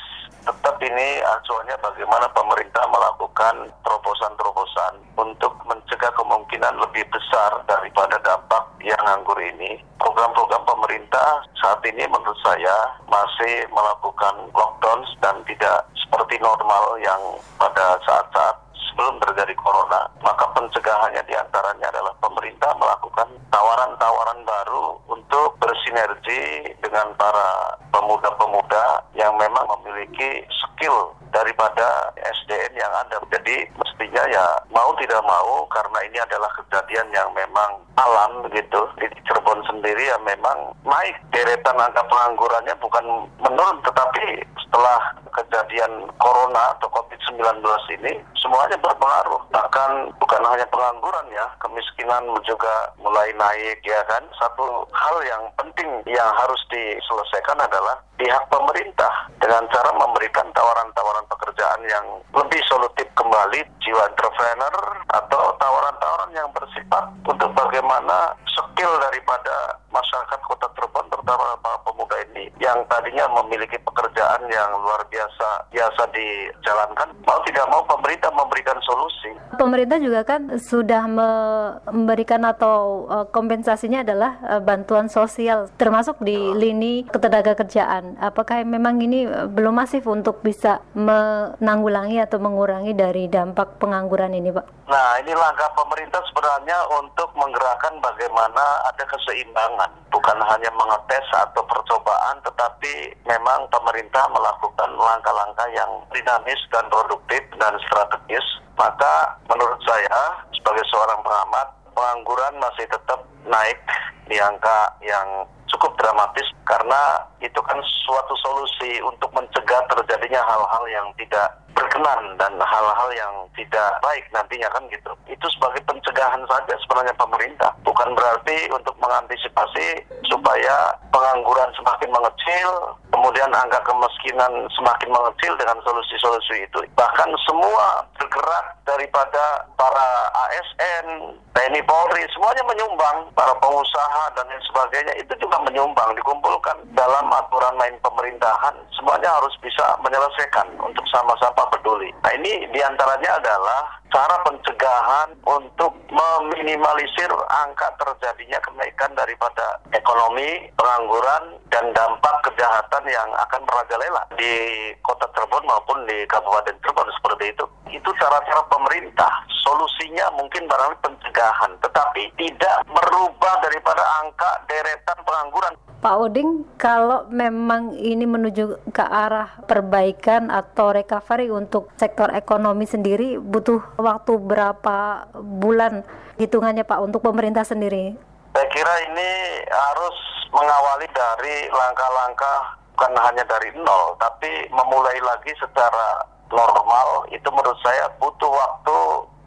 tetap 0.44 0.76
ini 0.84 1.24
acuannya 1.24 1.76
bagaimana 1.80 2.28
pemerintah 2.36 2.84
melakukan 2.92 3.64
terobosan-terobosan 3.80 4.92
untuk 5.16 5.56
mencegah 5.64 6.12
kemungkinan 6.20 6.74
lebih 6.84 7.04
besar 7.08 7.64
daripada 7.64 8.20
dampak 8.20 8.68
yang 8.84 9.00
nganggur 9.08 9.40
ini. 9.40 9.80
Program-program 9.96 10.68
pemerintah 10.68 11.48
saat 11.56 11.80
ini 11.88 12.04
menurut 12.04 12.36
saya 12.44 12.92
masih 13.08 13.64
melakukan 13.72 14.52
lockdown 14.52 15.00
dan 15.24 15.40
tidak 15.48 15.88
seperti 15.96 16.36
normal 16.44 17.00
yang 17.00 17.20
pada 17.56 17.96
saat-saat 18.04 18.63
sebelum 18.90 19.18
terjadi 19.22 19.54
corona, 19.58 20.06
maka 20.22 20.46
pencegahannya 20.54 21.22
di 21.26 21.34
antaranya 21.34 21.86
adalah 21.90 22.14
pemerintah 22.22 22.70
melakukan 22.78 23.28
tawaran-tawaran 23.50 24.40
baru 24.46 24.98
untuk 25.10 25.58
bersinergi 25.58 26.74
dengan 26.82 27.10
para 27.18 27.78
pemuda-pemuda 27.90 29.02
yang 29.18 29.34
memang 29.38 29.66
memiliki 29.78 30.46
skill 30.50 31.14
daripada 31.34 32.14
SDN 32.14 32.78
yang 32.78 32.92
ada. 32.94 33.18
Jadi 33.34 33.66
mestinya 33.74 34.22
ya 34.30 34.46
mau 34.70 34.94
tidak 35.02 35.22
mau 35.26 35.66
karena 35.74 35.98
ini 36.06 36.18
adalah 36.22 36.50
kejadian 36.62 37.10
yang 37.10 37.30
memang 37.34 37.82
alam 37.98 38.46
begitu. 38.46 38.78
Di 39.02 39.10
Cirebon 39.26 39.66
sendiri 39.66 40.06
ya 40.06 40.18
memang 40.22 40.70
naik 40.86 41.18
deretan 41.34 41.78
angka 41.78 42.06
penganggurannya 42.06 42.74
bukan 42.78 43.26
menurun 43.42 43.78
tetapi 43.82 44.46
setelah 44.62 45.02
kejadian 45.34 46.06
corona 46.22 46.78
atau 46.78 46.86
COVID-19 46.94 47.62
ini 47.98 48.22
semuanya 48.64 48.80
berpengaruh. 48.80 49.40
Bahkan 49.52 49.90
bukan 50.16 50.42
hanya 50.48 50.64
pengangguran 50.72 51.26
ya, 51.36 51.44
kemiskinan 51.60 52.24
juga 52.48 52.88
mulai 52.96 53.28
naik 53.36 53.76
ya 53.84 54.00
kan. 54.08 54.24
Satu 54.40 54.88
hal 54.88 55.16
yang 55.28 55.44
penting 55.60 55.88
yang 56.08 56.32
harus 56.32 56.56
diselesaikan 56.72 57.60
adalah 57.60 58.00
pihak 58.14 58.44
pemerintah 58.48 59.12
dengan 59.42 59.66
cara 59.70 59.90
memberikan 59.94 60.46
tawaran-tawaran 60.54 61.26
pekerjaan 61.28 61.80
yang 61.86 62.06
lebih 62.34 62.62
solutif 62.70 63.06
kembali 63.18 63.60
jiwa 63.82 64.02
entrepreneur 64.10 64.76
atau 65.10 65.42
tawaran-tawaran 65.58 66.32
yang 66.34 66.48
bersifat 66.54 67.04
untuk 67.26 67.50
bagaimana 67.54 68.34
skill 68.74 68.92
daripada 68.98 69.78
masyarakat 69.94 70.40
kota 70.44 70.66
Cirebon 70.74 71.06
terutama 71.06 71.54
para 71.62 71.78
pemuda 71.86 72.16
ini 72.30 72.50
yang 72.58 72.82
tadinya 72.90 73.24
memiliki 73.40 73.78
pekerjaan 73.80 74.42
yang 74.50 74.70
luar 74.82 75.00
biasa 75.08 75.70
biasa 75.72 76.02
dijalankan 76.12 77.08
mau 77.24 77.40
tidak 77.48 77.66
mau 77.72 77.82
pemerintah 77.88 78.28
memberikan 78.34 78.76
solusi. 78.84 79.32
Pemerintah 79.56 79.98
juga 80.02 80.20
kan 80.26 80.60
sudah 80.60 81.08
memberikan 81.08 82.44
atau 82.44 83.08
uh, 83.08 83.26
kompensasinya 83.30 84.04
adalah 84.04 84.36
uh, 84.44 84.60
bantuan 84.60 85.08
sosial 85.08 85.72
termasuk 85.80 86.20
di 86.20 86.36
lini 86.36 87.06
ketenaga 87.08 87.56
kerjaan. 87.56 88.03
Apakah 88.20 88.60
memang 88.62 89.00
ini 89.00 89.24
uh, 89.24 89.48
belum 89.48 89.80
masif 89.80 90.04
untuk 90.04 90.44
bisa 90.44 90.84
menanggulangi 90.92 92.20
atau 92.20 92.36
mengurangi 92.36 92.92
dari 92.92 93.26
dampak 93.26 93.80
pengangguran 93.80 94.36
ini, 94.36 94.52
Pak? 94.52 94.66
Nah, 94.88 95.16
ini 95.24 95.32
langkah 95.32 95.72
pemerintah 95.72 96.20
sebenarnya 96.28 96.78
untuk 97.00 97.32
menggerakkan 97.34 97.96
bagaimana 98.04 98.84
ada 98.84 99.04
keseimbangan, 99.08 99.90
bukan 100.12 100.38
hanya 100.44 100.70
mengetes 100.76 101.26
atau 101.32 101.64
percobaan, 101.64 102.36
tetapi 102.44 103.16
memang 103.24 103.64
pemerintah 103.72 104.28
melakukan 104.28 104.90
langkah-langkah 104.94 105.68
yang 105.72 105.90
dinamis 106.12 106.60
dan 106.68 106.84
produktif 106.92 107.42
dan 107.56 107.74
strategis. 107.88 108.44
Maka 108.76 109.38
menurut 109.48 109.80
saya 109.86 110.44
sebagai 110.52 110.84
seorang 110.92 111.20
pengamat, 111.24 111.66
pengangguran 111.94 112.54
masih 112.60 112.86
tetap 112.90 113.20
naik 113.46 113.80
di 114.28 114.36
angka 114.40 114.92
yang 115.04 115.46
cukup 115.68 115.94
dramatis 116.00 116.48
karena 116.64 117.20
itu 117.44 117.60
kan 117.60 117.76
suatu 118.08 118.34
solusi 118.40 119.04
untuk 119.04 119.28
mencegah 119.36 119.84
terjadinya 119.92 120.40
hal-hal 120.48 120.84
yang 120.88 121.06
tidak 121.20 121.52
berkenan 121.74 122.38
dan 122.38 122.54
hal-hal 122.56 123.10
yang 123.12 123.34
tidak 123.58 123.98
baik 124.00 124.24
nantinya 124.30 124.70
kan 124.70 124.82
gitu. 124.88 125.12
Itu 125.28 125.46
sebagai 125.52 125.82
pencegahan 125.84 126.40
saja 126.46 126.74
sebenarnya 126.86 127.14
pemerintah. 127.18 127.70
Bukan 127.82 128.14
berarti 128.14 128.70
untuk 128.70 128.94
mengantisipasi 129.02 130.00
supaya 130.30 130.94
pengangguran 131.10 131.68
semakin 131.74 132.10
mengecil, 132.14 132.70
kemudian 133.10 133.50
angka 133.50 133.82
kemiskinan 133.82 134.70
semakin 134.72 135.10
mengecil 135.10 135.52
dengan 135.58 135.78
solusi-solusi 135.82 136.64
itu. 136.64 136.78
Bahkan 136.94 137.30
semua 137.44 138.06
bergerak 138.16 138.66
daripada 138.86 139.66
para 139.74 140.08
ASN, 140.48 141.36
TNI 141.54 141.82
Polri, 141.86 142.22
semuanya 142.34 142.62
menyumbang, 142.66 143.26
para 143.34 143.54
pengusaha 143.58 144.22
dan 144.38 144.46
lain 144.46 144.62
sebagainya 144.70 145.14
itu 145.18 145.32
juga 145.42 145.58
menyumbang, 145.66 146.14
dikumpulkan 146.14 146.76
dalam 146.94 147.26
aturan 147.42 147.74
main 147.80 147.96
pemerintahan. 148.02 148.74
Semuanya 148.94 149.30
harus 149.40 149.54
bisa 149.58 149.96
menyelesaikan 150.04 150.68
untuk 150.78 151.04
sama-sama 151.10 151.66
peduli. 151.74 152.10
Nah 152.22 152.32
ini 152.38 152.68
di 152.70 152.80
antaranya 152.82 153.38
adalah 153.38 154.03
cara 154.14 154.38
pencegahan 154.46 155.34
untuk 155.42 155.90
meminimalisir 156.06 157.26
angka 157.50 157.90
terjadinya 157.98 158.62
kenaikan 158.62 159.10
daripada 159.18 159.82
ekonomi, 159.90 160.70
pengangguran, 160.78 161.58
dan 161.74 161.90
dampak 161.90 162.38
kejahatan 162.46 163.02
yang 163.10 163.26
akan 163.34 163.66
merajalela 163.66 164.22
di 164.38 164.54
kota 165.02 165.26
Cirebon 165.34 165.66
maupun 165.66 166.06
di 166.06 166.22
Kabupaten 166.30 166.78
Cirebon 166.78 167.10
seperti 167.18 167.44
itu. 167.50 167.64
Itu 167.90 168.14
cara-cara 168.14 168.62
pemerintah. 168.70 169.42
Solusinya 169.66 170.30
mungkin 170.38 170.70
barangkali 170.70 171.02
pencegahan, 171.02 171.74
tetapi 171.82 172.30
tidak 172.38 172.86
merubah 172.86 173.54
daripada 173.66 174.06
angka 174.22 174.62
deretan 174.70 175.18
pengangguran. 175.26 175.74
Pak 176.04 176.20
Oding, 176.20 176.68
kalau 176.76 177.24
memang 177.32 177.96
ini 177.96 178.28
menuju 178.28 178.92
ke 178.92 179.00
arah 179.00 179.56
perbaikan 179.64 180.52
atau 180.52 180.92
recovery 180.92 181.48
untuk 181.48 181.88
sektor 181.96 182.28
ekonomi 182.28 182.84
sendiri, 182.84 183.40
butuh 183.40 183.80
waktu 184.04 184.36
berapa 184.36 185.24
bulan 185.40 186.04
hitungannya 186.36 186.84
Pak 186.84 187.00
untuk 187.00 187.24
pemerintah 187.24 187.64
sendiri? 187.64 188.12
Saya 188.52 188.68
kira 188.70 188.94
ini 189.08 189.30
harus 189.72 190.16
mengawali 190.52 191.08
dari 191.10 191.66
langkah-langkah 191.72 192.78
bukan 192.94 193.12
hanya 193.18 193.42
dari 193.48 193.74
nol, 193.80 194.14
tapi 194.20 194.68
memulai 194.70 195.18
lagi 195.24 195.50
secara 195.58 196.22
normal. 196.52 197.26
Itu 197.32 197.48
menurut 197.50 197.80
saya 197.82 198.06
butuh 198.22 198.52
waktu 198.52 198.96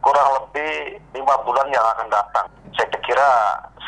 kurang 0.03 0.29
lebih 0.41 0.99
lima 1.15 1.35
bulan 1.45 1.67
yang 1.71 1.85
akan 1.95 2.07
datang. 2.11 2.47
Saya 2.77 2.93
kira 3.01 3.31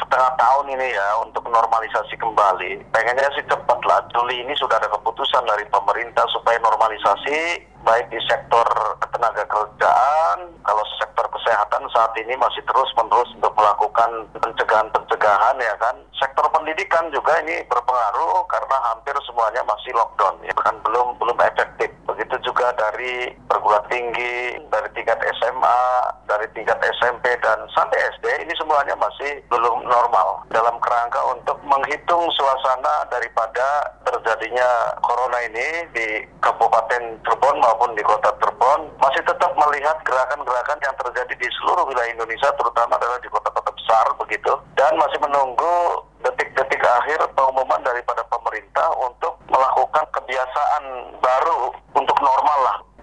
setengah 0.01 0.31
tahun 0.41 0.65
ini 0.73 0.87
ya 0.97 1.07
untuk 1.21 1.45
normalisasi 1.45 2.17
kembali. 2.17 2.81
Pengennya 2.89 3.29
sih 3.37 3.45
cepat 3.45 3.79
lah. 3.85 4.01
Juli 4.09 4.41
ini 4.41 4.57
sudah 4.57 4.81
ada 4.81 4.89
keputusan 4.89 5.45
dari 5.45 5.61
pemerintah 5.69 6.25
supaya 6.33 6.57
normalisasi 6.57 7.69
baik 7.85 8.09
di 8.11 8.19
sektor 8.27 8.65
tenaga 9.13 9.45
kerjaan, 9.47 10.37
kalau 10.65 10.83
sektor 10.99 11.25
kesehatan 11.31 11.83
saat 11.93 12.11
ini 12.19 12.35
masih 12.35 12.63
terus 12.67 12.89
menerus 12.95 13.29
untuk 13.35 13.53
melakukan 13.55 14.27
pencegahan-pencegahan 14.35 15.57
ya 15.61 15.75
kan. 15.79 15.95
Sektor 16.15 16.45
pendidikan 16.51 17.07
juga 17.13 17.39
ini 17.45 17.63
berpengaruh 17.71 18.43
karena 18.51 18.77
hampir 18.91 19.15
semuanya 19.23 19.63
masih 19.63 19.95
lockdown 19.95 20.35
ya 20.43 20.55
kan 20.59 20.75
belum 20.83 21.15
belum 21.21 21.37
efektif. 21.39 21.91
Begitu 22.07 22.35
juga 22.43 22.73
dari 22.75 23.31
perguruan 23.47 23.85
tinggi, 23.87 24.59
dari 24.67 24.89
tingkat 24.93 25.19
SMA, 25.39 25.81
dari 26.27 26.47
tingkat 26.51 26.77
SMP 26.99 27.31
dan 27.39 27.63
sampai 27.71 27.97
SD 28.19 28.25
ini 28.43 28.53
masih 28.87 29.43
belum 29.51 29.83
normal 29.83 30.47
dalam 30.47 30.79
kerangka 30.79 31.19
untuk 31.35 31.57
menghitung 31.67 32.23
suasana 32.31 33.03
daripada 33.11 33.91
terjadinya 34.07 34.95
corona 35.03 35.39
ini 35.43 35.67
di 35.91 36.07
Kabupaten 36.39 37.19
Cirebon 37.25 37.57
maupun 37.59 37.91
di 37.95 38.03
Kota 38.05 38.31
Cirebon. 38.39 38.87
Masih 39.03 39.19
tetap 39.27 39.51
melihat 39.59 39.99
gerakan-gerakan 40.07 40.79
yang 40.79 40.95
terjadi 40.95 41.33
di 41.35 41.47
seluruh 41.59 41.91
wilayah 41.91 42.11
Indonesia 42.15 42.49
terutama 42.55 42.95
adalah 42.95 43.19
di 43.19 43.27
kota-kota 43.27 43.71
besar 43.75 44.05
begitu. 44.15 44.53
Dan 44.79 44.95
masih 44.95 45.19
menunggu 45.19 46.07
detik-detik 46.23 46.83
akhir 46.83 47.19
pengumuman 47.35 47.83
daripada 47.83 48.23
pemerintah 48.31 48.87
untuk 49.03 49.35
melakukan 49.51 50.05
kebiasaan 50.15 50.83
baru 51.19 51.75
untuk 51.95 52.17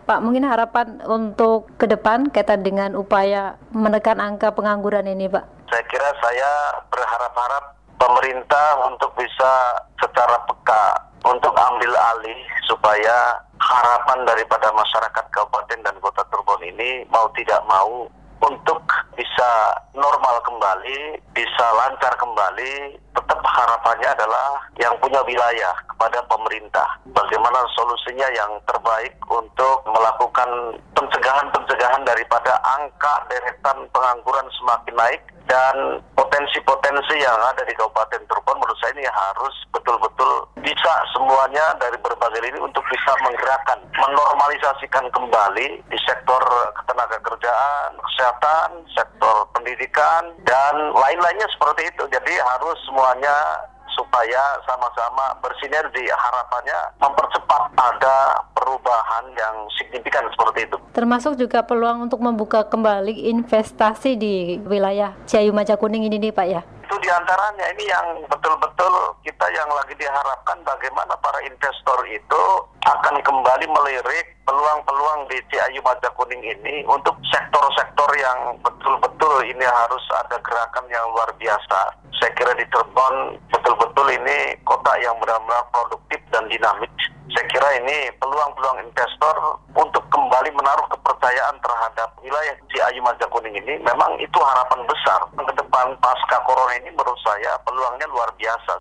Pak, 0.07 0.23
mungkin 0.23 0.47
harapan 0.47 1.03
untuk 1.03 1.67
ke 1.83 1.91
depan 1.91 2.31
kaitan 2.31 2.63
dengan 2.63 2.95
upaya 2.95 3.59
menekan 3.75 4.23
angka 4.23 4.55
pengangguran 4.55 5.03
ini, 5.11 5.27
Pak? 5.27 5.43
Saya 5.67 5.83
kira 5.91 6.07
saya 6.23 6.51
berharap-harap 6.95 7.75
pemerintah 7.99 8.87
untuk 8.87 9.11
bisa 9.19 9.83
secara 9.99 10.39
peka 10.47 11.11
untuk 11.27 11.51
ambil 11.59 11.91
alih 12.15 12.39
supaya 12.71 13.35
harapan 13.59 14.23
daripada 14.31 14.71
masyarakat 14.79 15.25
Kabupaten 15.35 15.83
dan 15.83 15.99
Kota 15.99 16.23
Cirebon 16.31 16.63
ini 16.63 17.03
mau 17.11 17.27
tidak 17.35 17.67
mau 17.67 18.07
untuk 18.47 18.79
bisa 19.19 19.51
normal 19.91 20.39
kembali, 20.47 21.19
bisa 21.35 21.67
lancar 21.83 22.15
kembali, 22.15 22.95
tetap 23.17 23.41
harapannya 23.41 24.09
adalah 24.13 24.61
yang 24.77 24.93
punya 25.01 25.25
wilayah 25.25 25.73
kepada 25.89 26.21
pemerintah. 26.29 26.87
Bagaimana 27.17 27.65
solusinya 27.73 28.29
yang 28.37 28.53
terbaik 28.69 29.17
untuk 29.33 29.81
melakukan 29.89 30.77
pencegahan-pencegahan 30.93 32.05
daripada 32.05 32.61
angka 32.77 33.25
deretan 33.33 33.89
pengangguran 33.91 34.47
semakin 34.61 34.95
naik 34.95 35.23
dan 35.47 36.03
potensi-potensi 36.19 37.23
yang 37.23 37.39
ada 37.39 37.63
di 37.63 37.73
Kabupaten 37.79 38.23
Cirebon 38.27 38.59
menurut 38.59 38.79
saya 38.83 38.93
ini 38.99 39.07
harus 39.07 39.55
betul-betul 39.71 40.51
bisa 40.59 40.93
semuanya 41.15 41.63
dari 41.79 41.95
berbagai 42.03 42.43
lini 42.43 42.59
untuk 42.59 42.83
bisa 42.91 43.15
menggerakkan, 43.23 43.79
menormalisasikan 43.95 45.07
kembali 45.15 45.67
di 45.87 45.99
sektor 46.03 46.43
ketenaga 46.83 47.23
kerjaan, 47.23 47.95
kesehatan, 48.03 48.83
sektor 48.91 49.47
pendidikan, 49.55 50.35
dan 50.43 50.75
lain-lainnya 50.91 51.47
seperti 51.55 51.87
itu. 51.87 52.05
Jadi 52.11 52.35
harus 52.35 52.81
semuanya 53.07 53.63
supaya 53.95 54.59
sama-sama 54.67 55.31
bersinergi 55.39 56.11
harapannya 56.11 56.75
mempercepat 56.99 57.63
ada 57.79 58.43
perubahan 58.51 59.31
yang 59.39 59.63
signifikan 59.79 60.27
seperti 60.35 60.67
itu. 60.67 60.75
Termasuk 60.91 61.39
juga 61.39 61.63
peluang 61.63 62.11
untuk 62.11 62.19
membuka 62.19 62.67
kembali 62.67 63.31
investasi 63.31 64.19
di 64.19 64.59
wilayah 64.67 65.15
Ciayu 65.31 65.55
Maja 65.55 65.79
Kuning 65.79 66.03
ini 66.03 66.19
nih 66.19 66.35
Pak 66.35 66.47
ya? 66.51 66.67
Itu 66.83 66.99
di 66.99 67.07
antaranya 67.07 67.71
ini 67.79 67.87
yang 67.87 68.27
betul-betul 68.27 68.95
kita 69.23 69.47
yang 69.55 69.71
lagi 69.71 69.95
diharapkan 69.95 70.59
bagaimana 70.67 71.15
para 71.23 71.39
investor 71.47 72.03
itu 72.11 72.43
akan 72.91 73.23
kembali 73.23 73.71
melirik 73.71 74.36
peluang-peluang 74.47 75.27
di 75.27 75.43
Ciayu 75.51 75.83
Maja 75.83 76.09
Kuning 76.15 76.41
ini 76.41 76.87
untuk 76.87 77.19
sektor-sektor 77.27 78.07
yang 78.15 78.55
betul-betul 78.63 79.43
ini 79.43 79.67
harus 79.67 80.05
ada 80.15 80.39
gerakan 80.41 80.87
yang 80.87 81.03
luar 81.11 81.27
biasa. 81.37 81.93
Saya 82.17 82.31
kira 82.39 82.55
di 82.55 82.65
Cirebon 82.71 83.37
betul-betul 83.51 84.07
ini 84.15 84.55
kota 84.63 84.95
yang 85.03 85.19
benar-benar 85.19 85.67
produktif 85.75 86.23
dan 86.31 86.47
dinamis. 86.47 86.89
Saya 87.35 87.45
kira 87.51 87.69
ini 87.83 88.09
peluang-peluang 88.23 88.87
investor 88.87 89.37
untuk 89.75 90.07
kembali 90.15 90.55
menaruh 90.55 90.87
kepercayaan 90.95 91.59
terhadap 91.59 92.09
wilayah 92.23 92.55
Ciayu 92.71 93.03
Maja 93.03 93.27
Kuning 93.27 93.59
ini 93.59 93.83
memang 93.83 94.15
itu 94.23 94.39
harapan 94.39 94.81
besar. 94.87 95.21
Ke 95.35 95.53
depan 95.59 95.91
pasca 95.99 96.39
corona 96.47 96.79
ini 96.79 96.95
menurut 96.95 97.19
saya 97.27 97.59
peluangnya 97.67 98.07
luar 98.15 98.31
biasa. 98.39 98.79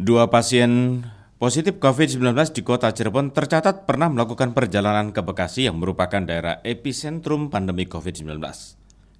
Dua 0.00 0.32
pasien 0.32 1.04
positif 1.36 1.76
COVID-19 1.76 2.32
di 2.56 2.64
kota 2.64 2.88
Cirebon 2.88 3.36
tercatat 3.36 3.84
pernah 3.84 4.08
melakukan 4.08 4.56
perjalanan 4.56 5.12
ke 5.12 5.20
Bekasi 5.20 5.68
yang 5.68 5.76
merupakan 5.76 6.24
daerah 6.24 6.56
epicentrum 6.64 7.52
pandemi 7.52 7.84
COVID-19. 7.84 8.40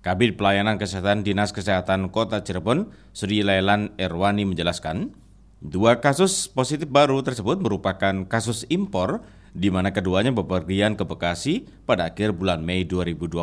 Kabit 0.01 0.41
Pelayanan 0.41 0.81
Kesehatan 0.81 1.21
Dinas 1.21 1.53
Kesehatan 1.53 2.09
Kota 2.09 2.41
Cirebon, 2.41 2.97
Sri 3.13 3.45
Lailan 3.45 3.93
Erwani 4.01 4.49
menjelaskan, 4.49 5.13
dua 5.61 6.01
kasus 6.01 6.49
positif 6.49 6.89
baru 6.89 7.21
tersebut 7.21 7.61
merupakan 7.61 8.25
kasus 8.25 8.65
impor 8.73 9.21
di 9.53 9.69
mana 9.69 9.93
keduanya 9.93 10.33
bepergian 10.33 10.97
ke 10.97 11.05
Bekasi 11.05 11.69
pada 11.85 12.09
akhir 12.09 12.33
bulan 12.33 12.65
Mei 12.65 12.89
2020 12.89 13.37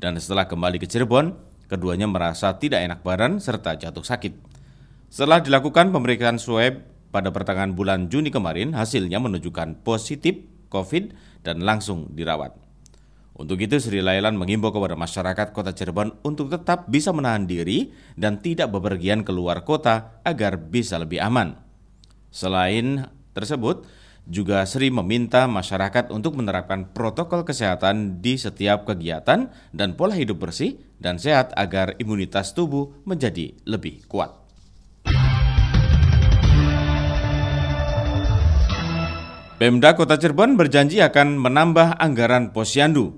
dan 0.00 0.16
setelah 0.16 0.48
kembali 0.48 0.80
ke 0.80 0.88
Cirebon, 0.88 1.36
keduanya 1.68 2.08
merasa 2.08 2.56
tidak 2.56 2.88
enak 2.88 3.04
badan 3.04 3.36
serta 3.36 3.76
jatuh 3.76 4.00
sakit. 4.00 4.54
Setelah 5.14 5.38
dilakukan 5.38 5.94
pemeriksaan 5.94 6.42
swab 6.42 6.90
pada 7.14 7.30
pertengahan 7.30 7.70
bulan 7.70 8.10
Juni 8.10 8.34
kemarin, 8.34 8.74
hasilnya 8.74 9.22
menunjukkan 9.22 9.86
positif 9.86 10.42
COVID 10.74 11.14
dan 11.46 11.62
langsung 11.62 12.10
dirawat. 12.10 12.58
Untuk 13.38 13.62
itu 13.62 13.78
Sri 13.78 14.02
Lailan 14.02 14.34
mengimbau 14.34 14.74
kepada 14.74 14.98
masyarakat 14.98 15.54
kota 15.54 15.70
Cirebon 15.70 16.18
untuk 16.26 16.50
tetap 16.50 16.90
bisa 16.90 17.14
menahan 17.14 17.46
diri 17.46 17.94
dan 18.18 18.42
tidak 18.42 18.74
bepergian 18.74 19.22
keluar 19.22 19.62
kota 19.62 20.18
agar 20.26 20.58
bisa 20.58 20.98
lebih 20.98 21.22
aman. 21.22 21.62
Selain 22.34 23.06
tersebut, 23.38 23.86
juga 24.26 24.66
Sri 24.66 24.90
meminta 24.90 25.46
masyarakat 25.46 26.10
untuk 26.10 26.34
menerapkan 26.42 26.90
protokol 26.90 27.46
kesehatan 27.46 28.18
di 28.18 28.34
setiap 28.34 28.82
kegiatan 28.82 29.46
dan 29.70 29.94
pola 29.94 30.18
hidup 30.18 30.42
bersih 30.42 30.74
dan 30.98 31.22
sehat 31.22 31.54
agar 31.54 31.94
imunitas 32.02 32.50
tubuh 32.50 32.98
menjadi 33.06 33.54
lebih 33.62 34.10
kuat. 34.10 34.43
Pemda 39.64 39.96
Kota 39.96 40.20
Cirebon 40.20 40.60
berjanji 40.60 41.00
akan 41.00 41.40
menambah 41.40 41.96
anggaran 41.96 42.52
posyandu. 42.52 43.16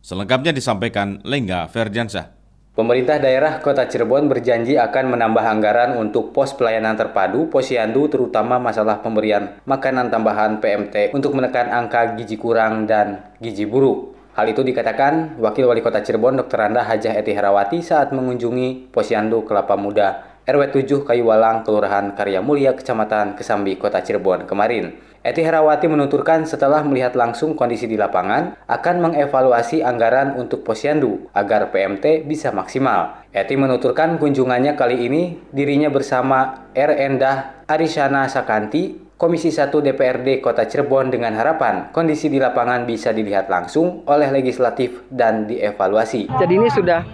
Selengkapnya 0.00 0.48
disampaikan 0.48 1.20
Lengga 1.20 1.68
Ferdiansyah. 1.68 2.32
Pemerintah 2.72 3.20
daerah 3.20 3.60
Kota 3.60 3.84
Cirebon 3.84 4.24
berjanji 4.24 4.80
akan 4.80 5.12
menambah 5.12 5.44
anggaran 5.44 6.00
untuk 6.00 6.32
pos 6.32 6.56
pelayanan 6.56 6.96
terpadu 6.96 7.52
posyandu 7.52 8.08
terutama 8.08 8.56
masalah 8.56 9.04
pemberian 9.04 9.60
makanan 9.68 10.08
tambahan 10.08 10.64
PMT 10.64 11.12
untuk 11.12 11.36
menekan 11.36 11.68
angka 11.68 12.16
gizi 12.16 12.40
kurang 12.40 12.88
dan 12.88 13.36
gizi 13.36 13.68
buruk. 13.68 14.16
Hal 14.32 14.48
itu 14.48 14.64
dikatakan 14.64 15.36
Wakil 15.44 15.68
Wali 15.68 15.84
Kota 15.84 16.00
Cirebon 16.00 16.40
Dr. 16.40 16.72
Anda 16.72 16.88
Hajah 16.88 17.20
Eti 17.20 17.36
Herawati 17.36 17.84
saat 17.84 18.16
mengunjungi 18.16 18.88
posyandu 18.96 19.44
Kelapa 19.44 19.76
Muda 19.76 20.32
RW 20.42 20.74
7 20.74 21.06
Kayuwalang, 21.06 21.62
Kelurahan 21.62 22.18
Karya 22.18 22.42
Mulia, 22.42 22.74
Kecamatan 22.74 23.38
Kesambi, 23.38 23.78
Kota 23.78 24.02
Cirebon 24.02 24.42
kemarin. 24.42 25.11
Eti 25.22 25.38
Herawati 25.46 25.86
menuturkan 25.86 26.42
setelah 26.42 26.82
melihat 26.82 27.14
langsung 27.14 27.54
kondisi 27.54 27.86
di 27.86 27.94
lapangan, 27.94 28.58
akan 28.66 28.96
mengevaluasi 28.98 29.86
anggaran 29.86 30.34
untuk 30.34 30.66
posyandu 30.66 31.30
agar 31.30 31.70
PMT 31.70 32.26
bisa 32.26 32.50
maksimal. 32.50 33.22
Eti 33.30 33.54
menuturkan 33.54 34.18
kunjungannya 34.18 34.74
kali 34.74 35.06
ini 35.06 35.38
dirinya 35.54 35.94
bersama 35.94 36.66
R. 36.74 36.92
Endah 36.98 37.62
Arisana 37.70 38.26
Sakanti 38.26 39.11
Komisi 39.22 39.54
1 39.54 39.70
DPRD 39.70 40.42
Kota 40.42 40.66
Cirebon 40.66 41.14
dengan 41.14 41.38
harapan 41.38 41.94
kondisi 41.94 42.26
di 42.26 42.42
lapangan 42.42 42.82
bisa 42.82 43.14
dilihat 43.14 43.46
langsung 43.46 44.02
oleh 44.10 44.34
legislatif 44.34 45.06
dan 45.14 45.46
dievaluasi. 45.46 46.26
Jadi 46.42 46.58
ini 46.58 46.66
sudah 46.66 47.06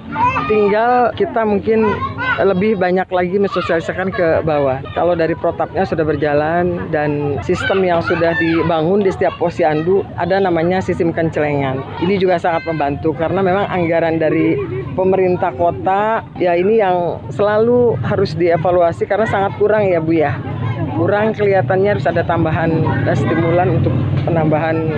tinggal 0.48 1.12
kita 1.12 1.44
mungkin 1.44 1.84
lebih 2.40 2.80
banyak 2.80 3.04
lagi 3.12 3.36
mensosialisasikan 3.36 4.08
ke 4.08 4.40
bawah. 4.40 4.80
Kalau 4.96 5.12
dari 5.12 5.36
protapnya 5.36 5.84
sudah 5.84 6.00
berjalan 6.08 6.88
dan 6.88 7.36
sistem 7.44 7.84
yang 7.84 8.00
sudah 8.00 8.32
dibangun 8.40 9.04
di 9.04 9.12
setiap 9.12 9.36
posyandu 9.36 10.00
ada 10.16 10.40
namanya 10.40 10.80
sistem 10.80 11.12
kencelengan. 11.12 11.84
Ini 12.00 12.16
juga 12.16 12.40
sangat 12.40 12.64
membantu 12.64 13.12
karena 13.12 13.44
memang 13.44 13.68
anggaran 13.68 14.16
dari 14.16 14.56
pemerintah 14.96 15.52
kota 15.52 16.24
ya 16.40 16.56
ini 16.56 16.80
yang 16.80 17.20
selalu 17.28 18.00
harus 18.00 18.32
dievaluasi 18.32 19.04
karena 19.04 19.28
sangat 19.28 19.60
kurang 19.60 19.84
ya 19.92 20.00
Bu 20.00 20.16
ya 20.16 20.40
kurang 20.98 21.30
kelihatannya 21.30 21.94
harus 21.94 22.06
ada 22.10 22.26
tambahan 22.26 22.82
stimulan 23.14 23.78
untuk 23.78 23.94
penambahan 24.26 24.90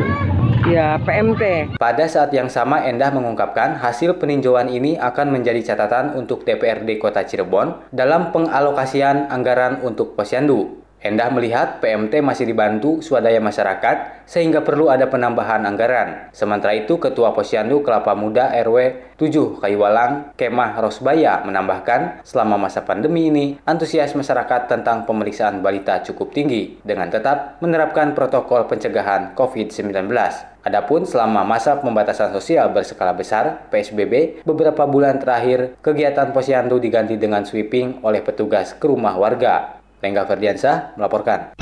ya 0.65 0.97
PMT. 1.05 1.77
Pada 1.77 2.09
saat 2.09 2.33
yang 2.33 2.49
sama 2.49 2.81
Endah 2.89 3.13
mengungkapkan 3.13 3.77
hasil 3.77 4.17
peninjauan 4.17 4.73
ini 4.73 4.97
akan 4.97 5.29
menjadi 5.29 5.61
catatan 5.73 6.17
untuk 6.17 6.49
DPRD 6.49 6.97
Kota 6.97 7.29
Cirebon 7.29 7.93
dalam 7.93 8.33
pengalokasian 8.33 9.29
anggaran 9.29 9.85
untuk 9.85 10.17
posyandu. 10.17 10.81
Endah 11.01 11.33
melihat 11.33 11.81
PMT 11.81 12.21
masih 12.21 12.45
dibantu 12.45 13.01
swadaya 13.01 13.41
masyarakat 13.41 14.29
sehingga 14.29 14.61
perlu 14.61 14.93
ada 14.93 15.09
penambahan 15.09 15.65
anggaran. 15.65 16.29
Sementara 16.29 16.77
itu 16.77 17.01
Ketua 17.01 17.33
Posyandu 17.33 17.81
Kelapa 17.81 18.13
Muda 18.13 18.53
RW 18.61 19.09
7 19.17 19.65
Kayuwalang 19.65 20.37
Kemah 20.37 20.77
Rosbaya 20.77 21.41
menambahkan 21.41 22.21
selama 22.21 22.61
masa 22.61 22.85
pandemi 22.85 23.33
ini 23.33 23.57
antusias 23.65 24.13
masyarakat 24.13 24.69
tentang 24.69 25.09
pemeriksaan 25.09 25.65
balita 25.65 26.05
cukup 26.05 26.37
tinggi 26.37 26.77
dengan 26.85 27.09
tetap 27.09 27.57
menerapkan 27.65 28.13
protokol 28.13 28.69
pencegahan 28.69 29.33
COVID-19. 29.33 30.05
Adapun 30.61 31.09
selama 31.09 31.41
masa 31.49 31.81
pembatasan 31.81 32.37
sosial 32.37 32.69
berskala 32.77 33.17
besar 33.17 33.65
(PSBB) 33.73 34.45
beberapa 34.45 34.85
bulan 34.85 35.17
terakhir, 35.17 35.81
kegiatan 35.81 36.37
posyandu 36.37 36.77
diganti 36.77 37.17
dengan 37.17 37.49
sweeping 37.49 38.05
oleh 38.05 38.21
petugas 38.21 38.77
ke 38.77 38.85
rumah 38.85 39.17
warga. 39.17 39.80
Lengga 40.01 40.25
Ferdiansyah 40.25 40.97
melaporkan. 40.97 41.57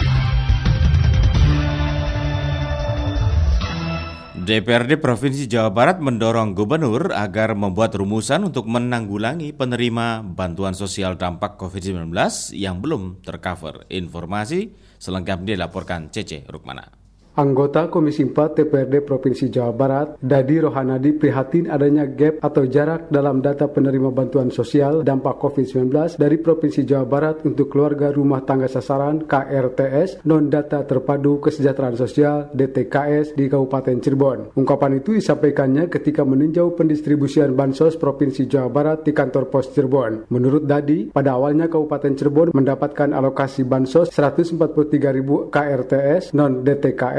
DPRD 4.49 4.97
Provinsi 4.97 5.45
Jawa 5.45 5.69
Barat 5.69 6.01
mendorong 6.01 6.57
gubernur 6.57 7.13
agar 7.13 7.53
membuat 7.53 7.93
rumusan 7.93 8.49
untuk 8.49 8.65
menanggulangi 8.65 9.53
penerima 9.53 10.25
bantuan 10.25 10.73
sosial 10.73 11.21
dampak 11.21 11.61
COVID-19 11.61 12.09
yang 12.57 12.81
belum 12.81 13.21
tercover. 13.21 13.85
Informasi 13.93 14.73
selengkapnya 14.97 15.53
dilaporkan 15.53 16.09
Cece 16.09 16.49
Rukmana. 16.49 16.98
Anggota 17.39 17.87
Komisi 17.87 18.27
4 18.27 18.35
DPRD 18.35 19.07
Provinsi 19.07 19.47
Jawa 19.47 19.71
Barat, 19.71 20.19
Dadi 20.19 20.59
Rohanadi 20.59 21.15
prihatin 21.15 21.71
adanya 21.71 22.03
gap 22.03 22.43
atau 22.43 22.67
jarak 22.67 23.07
dalam 23.15 23.39
data 23.39 23.71
penerima 23.71 24.11
bantuan 24.11 24.51
sosial 24.51 25.07
dampak 25.07 25.39
COVID-19 25.39 26.19
dari 26.19 26.35
Provinsi 26.43 26.83
Jawa 26.83 27.07
Barat 27.07 27.47
untuk 27.47 27.71
keluarga 27.71 28.11
rumah 28.11 28.43
tangga 28.43 28.67
sasaran 28.67 29.23
KRTS 29.23 30.27
non-data 30.27 30.83
terpadu 30.83 31.39
kesejahteraan 31.39 31.95
sosial 31.95 32.51
DTKS 32.51 33.39
di 33.39 33.47
Kabupaten 33.47 34.03
Cirebon. 34.03 34.59
Ungkapan 34.59 34.99
itu 34.99 35.15
disampaikannya 35.15 35.87
ketika 35.87 36.27
meninjau 36.27 36.75
pendistribusian 36.75 37.55
bansos 37.55 37.95
Provinsi 37.95 38.51
Jawa 38.51 38.67
Barat 38.67 39.07
di 39.07 39.15
kantor 39.15 39.47
pos 39.47 39.71
Cirebon. 39.71 40.27
Menurut 40.35 40.67
Dadi, 40.67 41.15
pada 41.15 41.39
awalnya 41.39 41.71
Kabupaten 41.71 42.19
Cirebon 42.19 42.51
mendapatkan 42.51 43.15
alokasi 43.15 43.63
bansos 43.63 44.11
143.000 44.11 45.55
KRTS 45.55 46.35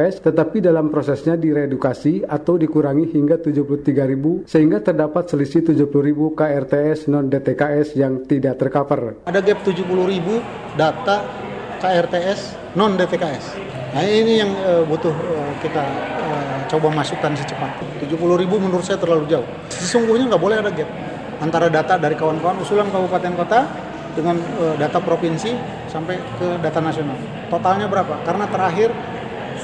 non-DTKS 0.10 0.26
tetapi 0.26 0.58
dalam 0.60 0.90
prosesnya 0.90 1.38
diredukasi 1.38 2.26
atau 2.26 2.58
dikurangi 2.58 3.14
hingga 3.14 3.38
73.000 3.38 4.50
sehingga 4.50 4.82
terdapat 4.82 5.30
selisih 5.30 5.62
70.000 5.70 6.34
KRTS 6.34 7.00
non 7.14 7.30
DTKS 7.30 7.94
yang 7.96 8.26
tidak 8.26 8.58
tercover. 8.58 9.22
Ada 9.30 9.40
gap 9.46 9.62
70.000 9.62 9.86
data 10.76 11.16
KRTS 11.80 12.74
non 12.76 12.98
DTKS. 12.98 13.46
Nah 13.94 14.04
ini 14.06 14.42
yang 14.42 14.52
uh, 14.66 14.84
butuh 14.86 15.14
uh, 15.14 15.52
kita 15.62 15.82
uh, 16.26 16.58
coba 16.70 16.94
masukkan 16.94 17.34
secepatnya. 17.38 17.90
70.000 18.06 18.18
menurut 18.58 18.86
saya 18.86 18.98
terlalu 18.98 19.26
jauh. 19.30 19.48
Sesungguhnya 19.70 20.30
nggak 20.30 20.42
boleh 20.42 20.58
ada 20.62 20.74
gap 20.74 20.90
antara 21.40 21.72
data 21.72 21.96
dari 21.96 22.20
kawan-kawan 22.20 22.60
usulan 22.60 22.92
kabupaten 22.92 23.32
kota 23.40 23.64
dengan 24.12 24.36
data 24.76 25.00
provinsi 25.00 25.56
sampai 25.88 26.20
ke 26.36 26.60
data 26.60 26.84
nasional. 26.84 27.16
Totalnya 27.48 27.88
berapa? 27.88 28.20
Karena 28.28 28.44
terakhir 28.52 28.92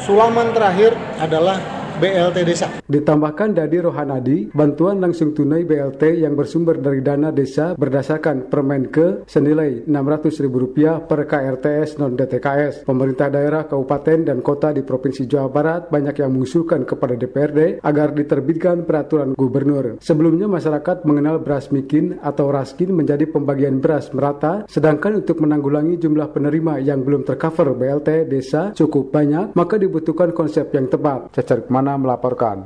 sulaman 0.06 0.54
terakhir 0.54 0.94
adalah 1.18 1.75
BLT 1.96 2.38
desa. 2.44 2.68
Ditambahkan 2.84 3.56
Dadi 3.56 3.80
Rohanadi, 3.80 4.52
bantuan 4.52 5.00
langsung 5.00 5.32
tunai 5.32 5.64
BLT 5.64 6.20
yang 6.20 6.36
bersumber 6.36 6.76
dari 6.78 7.00
dana 7.00 7.32
desa 7.32 7.72
berdasarkan 7.80 8.52
Permenke 8.52 9.24
senilai 9.26 9.88
Rp600.000 9.88 11.08
per 11.08 11.20
KRTS 11.24 11.96
non-DTKS. 11.96 12.84
Pemerintah 12.84 13.32
daerah, 13.32 13.64
kabupaten, 13.64 14.28
dan 14.28 14.44
kota 14.44 14.76
di 14.76 14.84
Provinsi 14.84 15.24
Jawa 15.24 15.48
Barat 15.48 15.82
banyak 15.88 16.20
yang 16.20 16.36
mengusulkan 16.36 16.84
kepada 16.84 17.16
DPRD 17.16 17.80
agar 17.80 18.12
diterbitkan 18.12 18.84
peraturan 18.84 19.32
gubernur. 19.34 19.98
Sebelumnya 20.04 20.52
masyarakat 20.52 21.08
mengenal 21.08 21.40
beras 21.40 21.72
mikin 21.72 22.20
atau 22.20 22.52
raskin 22.52 22.92
menjadi 22.92 23.24
pembagian 23.30 23.80
beras 23.80 24.12
merata, 24.12 24.68
sedangkan 24.68 25.24
untuk 25.24 25.40
menanggulangi 25.40 25.96
jumlah 25.96 26.28
penerima 26.36 26.84
yang 26.84 27.02
belum 27.08 27.24
tercover 27.24 27.72
BLT 27.72 28.28
desa 28.28 28.76
cukup 28.76 29.16
banyak, 29.16 29.56
maka 29.56 29.80
dibutuhkan 29.80 30.36
konsep 30.36 30.70
yang 30.76 30.92
tepat. 30.92 31.32
Cacar 31.32 31.64
Mana 31.86 32.02
melaporkan. 32.02 32.66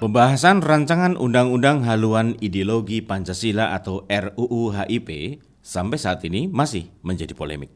Pembahasan 0.00 0.64
rancangan 0.64 1.20
Undang-Undang 1.20 1.84
Haluan 1.84 2.32
Ideologi 2.40 3.04
Pancasila 3.04 3.76
atau 3.76 4.08
RUU 4.08 4.72
HIP 4.72 5.36
sampai 5.60 6.00
saat 6.00 6.24
ini 6.24 6.48
masih 6.48 6.88
menjadi 7.04 7.36
polemik. 7.36 7.68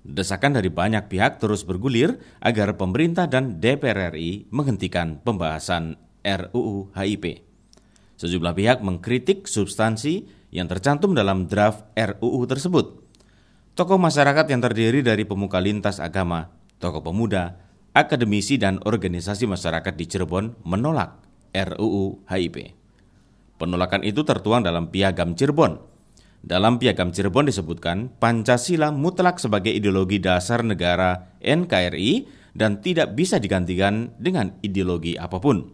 Desakan 0.00 0.56
dari 0.56 0.72
banyak 0.72 1.12
pihak 1.12 1.44
terus 1.44 1.68
bergulir 1.68 2.16
agar 2.40 2.80
pemerintah 2.80 3.28
dan 3.28 3.60
DPR 3.60 4.16
RI 4.16 4.48
menghentikan 4.48 5.20
pembahasan 5.20 6.00
RUU 6.24 6.88
HIP. 6.96 7.44
Sejumlah 8.16 8.56
pihak 8.56 8.80
mengkritik 8.80 9.44
substansi 9.44 10.24
yang 10.56 10.72
tercantum 10.72 11.12
dalam 11.12 11.44
draft 11.44 11.84
RUU 11.92 12.48
tersebut. 12.48 13.07
Tokoh 13.78 13.94
masyarakat 13.94 14.50
yang 14.50 14.58
terdiri 14.58 15.06
dari 15.06 15.22
pemuka 15.22 15.62
lintas 15.62 16.02
agama, 16.02 16.50
tokoh 16.82 16.98
pemuda, 16.98 17.62
akademisi, 17.94 18.58
dan 18.58 18.82
organisasi 18.82 19.46
masyarakat 19.46 19.94
di 19.94 20.02
Cirebon 20.02 20.58
menolak 20.66 21.22
RUU 21.54 22.26
HIP. 22.26 22.74
Penolakan 23.54 24.02
itu 24.02 24.26
tertuang 24.26 24.66
dalam 24.66 24.90
Piagam 24.90 25.38
Cirebon. 25.38 25.78
Dalam 26.42 26.82
Piagam 26.82 27.14
Cirebon 27.14 27.46
disebutkan 27.46 28.10
Pancasila 28.18 28.90
mutlak 28.90 29.38
sebagai 29.38 29.70
ideologi 29.70 30.18
dasar 30.18 30.66
negara 30.66 31.38
NKRI 31.38 32.26
dan 32.58 32.82
tidak 32.82 33.14
bisa 33.14 33.38
digantikan 33.38 34.10
dengan 34.18 34.58
ideologi 34.58 35.14
apa 35.14 35.38
pun. 35.38 35.70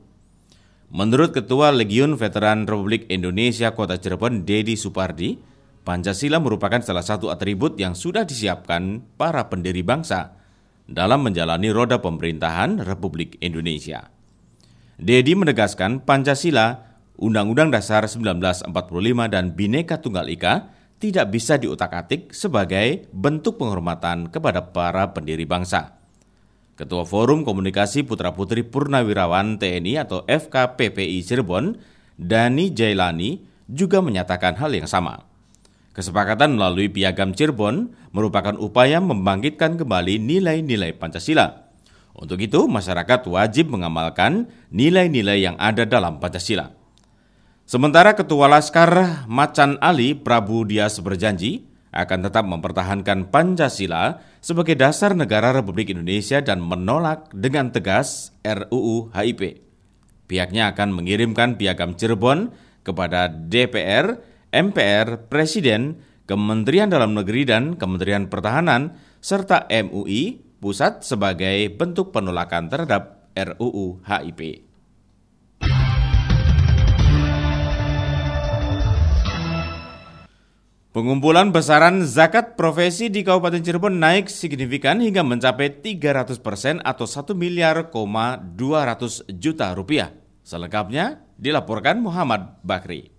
Menurut 0.93 1.33
Ketua 1.33 1.73
Legiun 1.73 2.21
Veteran 2.21 2.69
Republik 2.69 3.09
Indonesia 3.09 3.73
Kota 3.73 3.97
Cirebon, 3.97 4.45
Dedi 4.45 4.77
Supardi, 4.77 5.54
Pancasila 5.85 6.41
merupakan 6.41 6.81
salah 6.81 7.05
satu 7.05 7.29
atribut 7.29 7.77
yang 7.77 7.93
sudah 7.93 8.25
disiapkan 8.25 9.05
para 9.21 9.53
pendiri 9.53 9.85
bangsa 9.85 10.33
dalam 10.89 11.21
menjalani 11.29 11.69
roda 11.69 12.01
pemerintahan 12.01 12.81
Republik 12.81 13.37
Indonesia. 13.45 14.09
Dedi 14.97 15.37
menegaskan 15.37 16.01
Pancasila, 16.01 16.97
Undang-Undang 17.21 17.69
Dasar 17.69 18.09
1945 18.09 18.73
dan 19.29 19.53
Bhinneka 19.53 20.01
Tunggal 20.01 20.33
Ika 20.33 20.73
tidak 21.05 21.29
bisa 21.37 21.61
diutak-atik 21.61 22.33
sebagai 22.33 23.05
bentuk 23.13 23.61
penghormatan 23.61 24.33
kepada 24.33 24.73
para 24.73 25.13
pendiri 25.13 25.45
bangsa. 25.45 26.01
Ketua 26.81 27.05
Forum 27.05 27.45
Komunikasi 27.45 28.09
Putra-Putri 28.09 28.65
Purnawirawan 28.65 29.61
TNI 29.61 30.01
atau 30.01 30.25
FKPPI 30.25 31.21
Cirebon, 31.21 31.77
Dani 32.17 32.73
Jailani, 32.73 33.45
juga 33.69 34.01
menyatakan 34.01 34.57
hal 34.57 34.73
yang 34.73 34.89
sama. 34.89 35.34
Kesepakatan 35.95 36.59
melalui 36.59 36.91
Piagam 36.91 37.39
Cirebon 37.39 37.95
merupakan 38.11 38.59
upaya 38.59 38.99
membangkitkan 38.99 39.79
kembali 39.79 40.19
nilai-nilai 40.19 40.99
Pancasila. 40.99 41.71
Untuk 42.19 42.43
itu, 42.43 42.67
masyarakat 42.67 43.31
wajib 43.31 43.71
mengamalkan 43.71 44.51
nilai-nilai 44.75 45.47
yang 45.47 45.55
ada 45.55 45.87
dalam 45.87 46.19
Pancasila. 46.19 46.75
Sementara 47.63 48.19
Ketua 48.19 48.51
Laskar 48.51 49.25
Macan 49.31 49.79
Ali 49.79 50.19
Prabu 50.19 50.67
Dias 50.67 50.99
berjanji 50.99 51.65
akan 51.95 52.27
tetap 52.27 52.43
mempertahankan 52.43 53.31
Pancasila 53.31 54.19
sebagai 54.43 54.75
dasar 54.75 55.15
negara 55.15 55.55
Republik 55.55 55.95
Indonesia 55.95 56.43
dan 56.43 56.59
menolak 56.59 57.31
dengan 57.31 57.71
tegas 57.71 58.35
RUU 58.43 59.15
HIP. 59.15 59.63
Pihaknya 60.27 60.75
akan 60.75 60.91
mengirimkan 60.91 61.55
piagam 61.55 61.95
Cirebon 61.95 62.51
kepada 62.83 63.31
DPR 63.31 64.34
MPR, 64.55 65.27
Presiden, 65.27 65.99
Kementerian 66.31 66.87
Dalam 66.87 67.19
Negeri 67.19 67.43
dan 67.43 67.75
Kementerian 67.75 68.31
Pertahanan, 68.31 68.95
serta 69.19 69.67
MUI 69.67 70.39
Pusat 70.63 71.05
sebagai 71.05 71.69
bentuk 71.77 72.15
penolakan 72.15 72.73
terhadap 72.73 73.29
RUU 73.35 74.01
HIP. 74.07 74.65
Pengumpulan 80.95 81.51
besaran 81.51 82.07
zakat 82.07 82.55
profesi 82.55 83.11
di 83.11 83.27
Kabupaten 83.27 83.59
Cirebon 83.59 83.99
naik 83.99 84.31
signifikan 84.31 85.03
hingga 85.03 85.27
mencapai 85.27 85.83
300 85.83 86.39
persen 86.39 86.79
atau 86.87 87.03
1 87.03 87.35
miliar, 87.35 87.91
200 87.91 89.27
juta 89.35 89.75
rupiah. 89.75 90.15
Selengkapnya 90.47 91.19
dilaporkan 91.35 91.99
Muhammad 91.99 92.63
Bakri. 92.63 93.14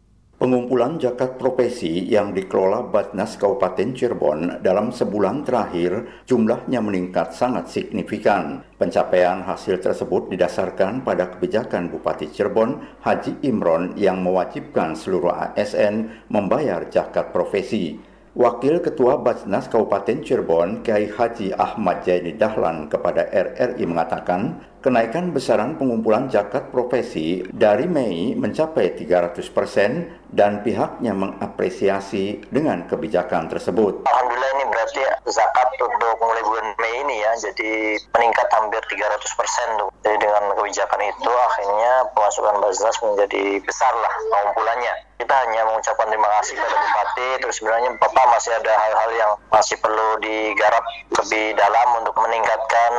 Pengumpulan 0.45 1.01
zakat 1.01 1.41
profesi 1.41 2.05
yang 2.05 2.29
dikelola 2.29 2.93
Batnas 2.93 3.33
Kabupaten 3.33 3.97
Cirebon 3.97 4.61
dalam 4.61 4.93
sebulan 4.93 5.41
terakhir 5.41 6.21
jumlahnya 6.29 6.85
meningkat 6.85 7.33
sangat 7.33 7.65
signifikan. 7.73 8.61
Pencapaian 8.77 9.41
hasil 9.41 9.81
tersebut 9.81 10.29
didasarkan 10.29 11.01
pada 11.01 11.33
kebijakan 11.33 11.89
Bupati 11.89 12.29
Cirebon 12.29 12.77
Haji 13.01 13.41
Imron 13.41 13.97
yang 13.97 14.21
mewajibkan 14.21 14.93
seluruh 14.93 15.33
ASN 15.33 16.29
membayar 16.29 16.85
zakat 16.93 17.33
profesi. 17.33 17.97
Wakil 18.37 18.83
Ketua 18.83 19.15
Basnas 19.17 19.71
Kabupaten 19.71 20.19
Cirebon, 20.21 20.83
Kiai 20.83 21.07
Haji 21.07 21.55
Ahmad 21.55 22.03
Jaini 22.03 22.35
Dahlan 22.35 22.91
kepada 22.91 23.31
RRI 23.31 23.87
mengatakan, 23.87 24.59
kenaikan 24.85 25.33
besaran 25.33 25.81
pengumpulan 25.81 26.29
zakat 26.29 26.69
profesi 26.69 27.41
dari 27.49 27.89
Mei 27.89 28.37
mencapai 28.37 28.93
300 28.93 29.41
persen 29.49 30.13
dan 30.29 30.61
pihaknya 30.61 31.09
mengapresiasi 31.09 32.45
dengan 32.53 32.85
kebijakan 32.85 33.49
tersebut. 33.49 34.05
Alhamdulillah 34.05 34.51
ini 34.61 34.65
berarti 34.69 35.01
zakat 35.25 35.73
untuk 35.81 36.21
mulai 36.21 36.45
bulan 36.45 36.67
Mei 36.77 37.01
ini 37.01 37.17
ya, 37.17 37.33
jadi 37.49 37.97
meningkat 38.13 38.45
hampir 38.53 38.77
300 38.85 39.25
persen. 39.33 39.67
Jadi 40.05 40.21
dengan 40.21 40.53
kebijakan 40.53 41.01
itu 41.01 41.31
akhirnya 41.33 42.05
pemasukan 42.13 42.61
Basnas 42.61 42.97
menjadi 43.01 43.57
besar 43.65 43.89
lah 43.89 44.13
pengumpulannya 44.29 44.93
kita 45.15 45.31
hanya 45.31 45.63
mengucapkan 45.63 46.11
terima 46.11 46.27
kasih 46.39 46.59
kepada 46.59 46.75
Bupati 46.75 47.29
terus 47.39 47.55
sebenarnya 47.57 47.89
Bapak 47.97 48.25
masih 48.35 48.51
ada 48.51 48.73
hal-hal 48.75 49.11
yang 49.15 49.31
masih 49.47 49.79
perlu 49.79 50.19
digarap 50.19 50.83
lebih 51.15 51.55
dalam 51.55 51.87
untuk 52.03 52.15
meningkatkan 52.19 52.91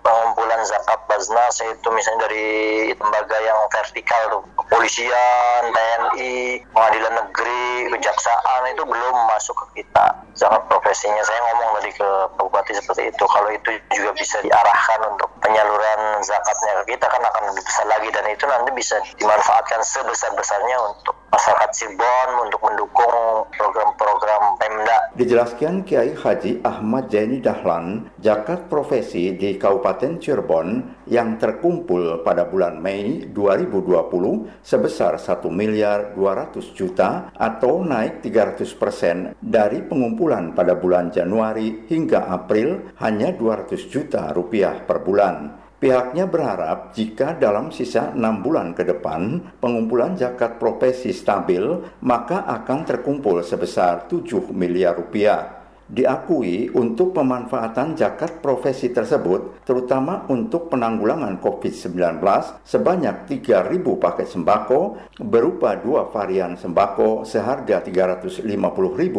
pengumpulan 0.00 0.62
zakat 0.62 0.98
Baznas 1.26 1.58
yaitu 1.58 1.90
misalnya 1.90 2.30
dari 2.30 2.46
lembaga 2.94 3.34
yang 3.42 3.58
vertikal 3.66 4.22
tuh. 4.30 4.42
Kepolisian, 4.62 5.62
TNI, 5.74 6.62
pengadilan 6.70 7.14
negeri, 7.18 7.90
kejaksaan 7.90 8.62
itu 8.70 8.86
belum 8.86 9.16
masuk 9.34 9.58
ke 9.58 9.82
kita. 9.82 10.22
Zakat 10.38 10.62
profesinya. 10.70 11.18
Saya 11.26 11.42
ngomong 11.50 11.82
tadi 11.82 11.90
ke 11.98 12.08
Bupati 12.38 12.78
seperti 12.78 13.10
itu. 13.10 13.24
Kalau 13.26 13.50
itu 13.50 13.74
juga 13.90 14.14
bisa 14.14 14.38
diarahkan 14.46 15.18
untuk 15.18 15.26
penyaluran 15.42 16.22
zakatnya 16.22 16.86
ke 16.86 16.94
kita 16.94 17.10
kan 17.10 17.22
akan 17.26 17.42
lebih 17.50 17.62
besar 17.66 17.86
lagi. 17.90 18.08
Dan 18.14 18.24
itu 18.30 18.44
nanti 18.46 18.70
bisa 18.70 18.96
dimanfaatkan 19.18 19.82
sebesar-besarnya 19.82 20.78
untuk 20.94 21.14
masyarakat 21.34 21.70
Cirebon 21.74 22.28
untuk 22.46 22.60
mendukung 22.62 23.50
program-program 23.58 24.42
Pemda. 24.62 24.98
Dijelaskan 25.18 25.82
Kiai 25.82 26.14
Haji 26.14 26.62
Ahmad 26.62 27.10
Jaini 27.10 27.42
Dahlan, 27.42 28.06
zakat 28.26 28.66
profesi 28.66 29.38
di 29.38 29.54
Kabupaten 29.54 30.18
Cirebon 30.18 30.98
yang 31.06 31.38
terkumpul 31.38 32.26
pada 32.26 32.42
bulan 32.50 32.82
Mei 32.82 33.30
2020 33.30 34.66
sebesar 34.66 35.14
1 35.14 35.46
miliar 35.54 36.10
200 36.18 36.58
juta 36.74 37.30
atau 37.30 37.86
naik 37.86 38.26
300 38.26 38.66
persen 38.82 39.16
dari 39.38 39.78
pengumpulan 39.86 40.58
pada 40.58 40.74
bulan 40.74 41.14
Januari 41.14 41.86
hingga 41.86 42.26
April 42.26 42.98
hanya 42.98 43.30
200 43.30 43.86
juta 43.86 44.34
rupiah 44.34 44.82
per 44.82 45.06
bulan. 45.06 45.62
Pihaknya 45.78 46.26
berharap 46.26 46.98
jika 46.98 47.38
dalam 47.38 47.70
sisa 47.70 48.10
enam 48.10 48.42
bulan 48.42 48.74
ke 48.74 48.82
depan 48.82 49.38
pengumpulan 49.62 50.18
zakat 50.18 50.58
profesi 50.58 51.14
stabil, 51.14 51.62
maka 52.02 52.42
akan 52.42 52.82
terkumpul 52.82 53.38
sebesar 53.46 54.10
7 54.10 54.50
miliar 54.50 54.98
rupiah. 54.98 55.65
Diakui 55.86 56.66
untuk 56.74 57.14
pemanfaatan 57.14 57.94
zakat 57.94 58.42
profesi 58.42 58.90
tersebut, 58.90 59.62
terutama 59.62 60.26
untuk 60.26 60.66
penanggulangan 60.66 61.38
COVID-19, 61.38 62.18
sebanyak 62.66 63.30
3.000 63.30 63.82
paket 64.02 64.26
sembako 64.26 64.98
berupa 65.22 65.78
dua 65.78 66.10
varian 66.10 66.58
sembako 66.58 67.22
seharga 67.22 67.82
350.000 67.86 68.46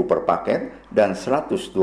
per 0.03 0.19
paket 0.27 0.91
dan 0.91 1.15
120.000. 1.15 1.75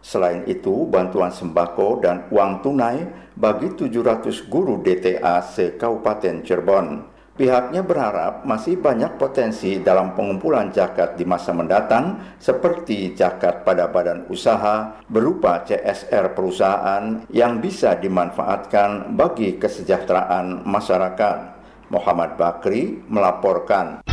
Selain 0.00 0.42
itu, 0.48 0.88
bantuan 0.88 1.28
sembako 1.28 2.00
dan 2.00 2.24
uang 2.32 2.64
tunai 2.64 3.04
bagi 3.36 3.68
700 3.76 4.48
guru 4.48 4.80
DTA 4.80 5.44
se-Kabupaten 5.44 6.40
Cirebon. 6.40 7.09
Pihaknya 7.40 7.80
berharap 7.80 8.44
masih 8.44 8.76
banyak 8.76 9.16
potensi 9.16 9.80
dalam 9.80 10.12
pengumpulan 10.12 10.68
zakat 10.76 11.16
di 11.16 11.24
masa 11.24 11.56
mendatang 11.56 12.36
seperti 12.36 13.16
zakat 13.16 13.64
pada 13.64 13.88
badan 13.88 14.28
usaha 14.28 15.00
berupa 15.08 15.64
CSR 15.64 16.36
perusahaan 16.36 17.24
yang 17.32 17.56
bisa 17.64 17.96
dimanfaatkan 17.96 19.16
bagi 19.16 19.56
kesejahteraan 19.56 20.68
masyarakat. 20.68 21.38
Muhammad 21.88 22.36
Bakri 22.36 23.00
melaporkan. 23.08 24.04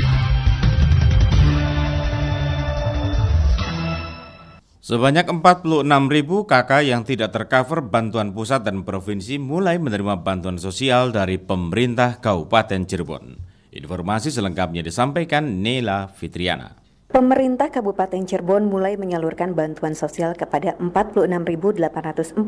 Sebanyak 4.87 5.27
46 5.43 5.83
ribu 6.07 6.47
kakak 6.47 6.87
yang 6.87 7.03
tidak 7.03 7.35
tercover 7.35 7.83
bantuan 7.83 8.31
pusat 8.31 8.63
dan 8.63 8.87
provinsi 8.87 9.35
mulai 9.35 9.75
menerima 9.83 10.23
bantuan 10.23 10.55
sosial 10.55 11.11
dari 11.11 11.35
pemerintah 11.35 12.23
Kabupaten 12.23 12.87
Cirebon. 12.87 13.35
Informasi 13.75 14.31
selengkapnya 14.31 14.79
disampaikan 14.79 15.59
Nela 15.59 16.07
Fitriana. 16.07 16.79
Pemerintah 17.11 17.67
Kabupaten 17.67 18.23
Cirebon 18.23 18.71
mulai 18.71 18.95
menyalurkan 18.95 19.51
bantuan 19.51 19.91
sosial 19.91 20.39
kepada 20.39 20.79
46.848 20.79 22.39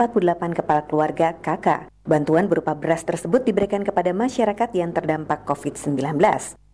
kepala 0.63 0.87
keluarga 0.87 1.35
KK. 1.43 1.91
Bantuan 2.07 2.47
berupa 2.47 2.71
beras 2.71 3.03
tersebut 3.03 3.43
diberikan 3.43 3.83
kepada 3.83 4.15
masyarakat 4.15 4.71
yang 4.71 4.95
terdampak 4.95 5.43
COVID-19. 5.43 6.23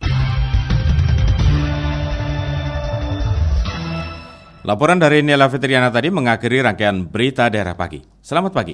Laporan 4.65 4.97
dari 4.97 5.21
Nela 5.21 5.53
Fitriana 5.53 5.93
tadi 5.93 6.09
mengakhiri 6.09 6.65
rangkaian 6.65 7.05
berita 7.05 7.53
daerah 7.53 7.77
pagi. 7.77 8.01
Selamat 8.25 8.57
pagi. 8.57 8.73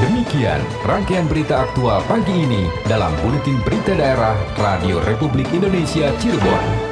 Demikian 0.00 0.64
rangkaian 0.88 1.28
berita 1.28 1.68
aktual 1.68 2.00
pagi 2.08 2.32
ini 2.32 2.64
dalam 2.88 3.12
Buletin 3.20 3.60
Berita 3.60 3.92
Daerah 3.92 4.40
Radio 4.56 5.04
Republik 5.04 5.52
Indonesia 5.52 6.08
Cirebon. 6.16 6.89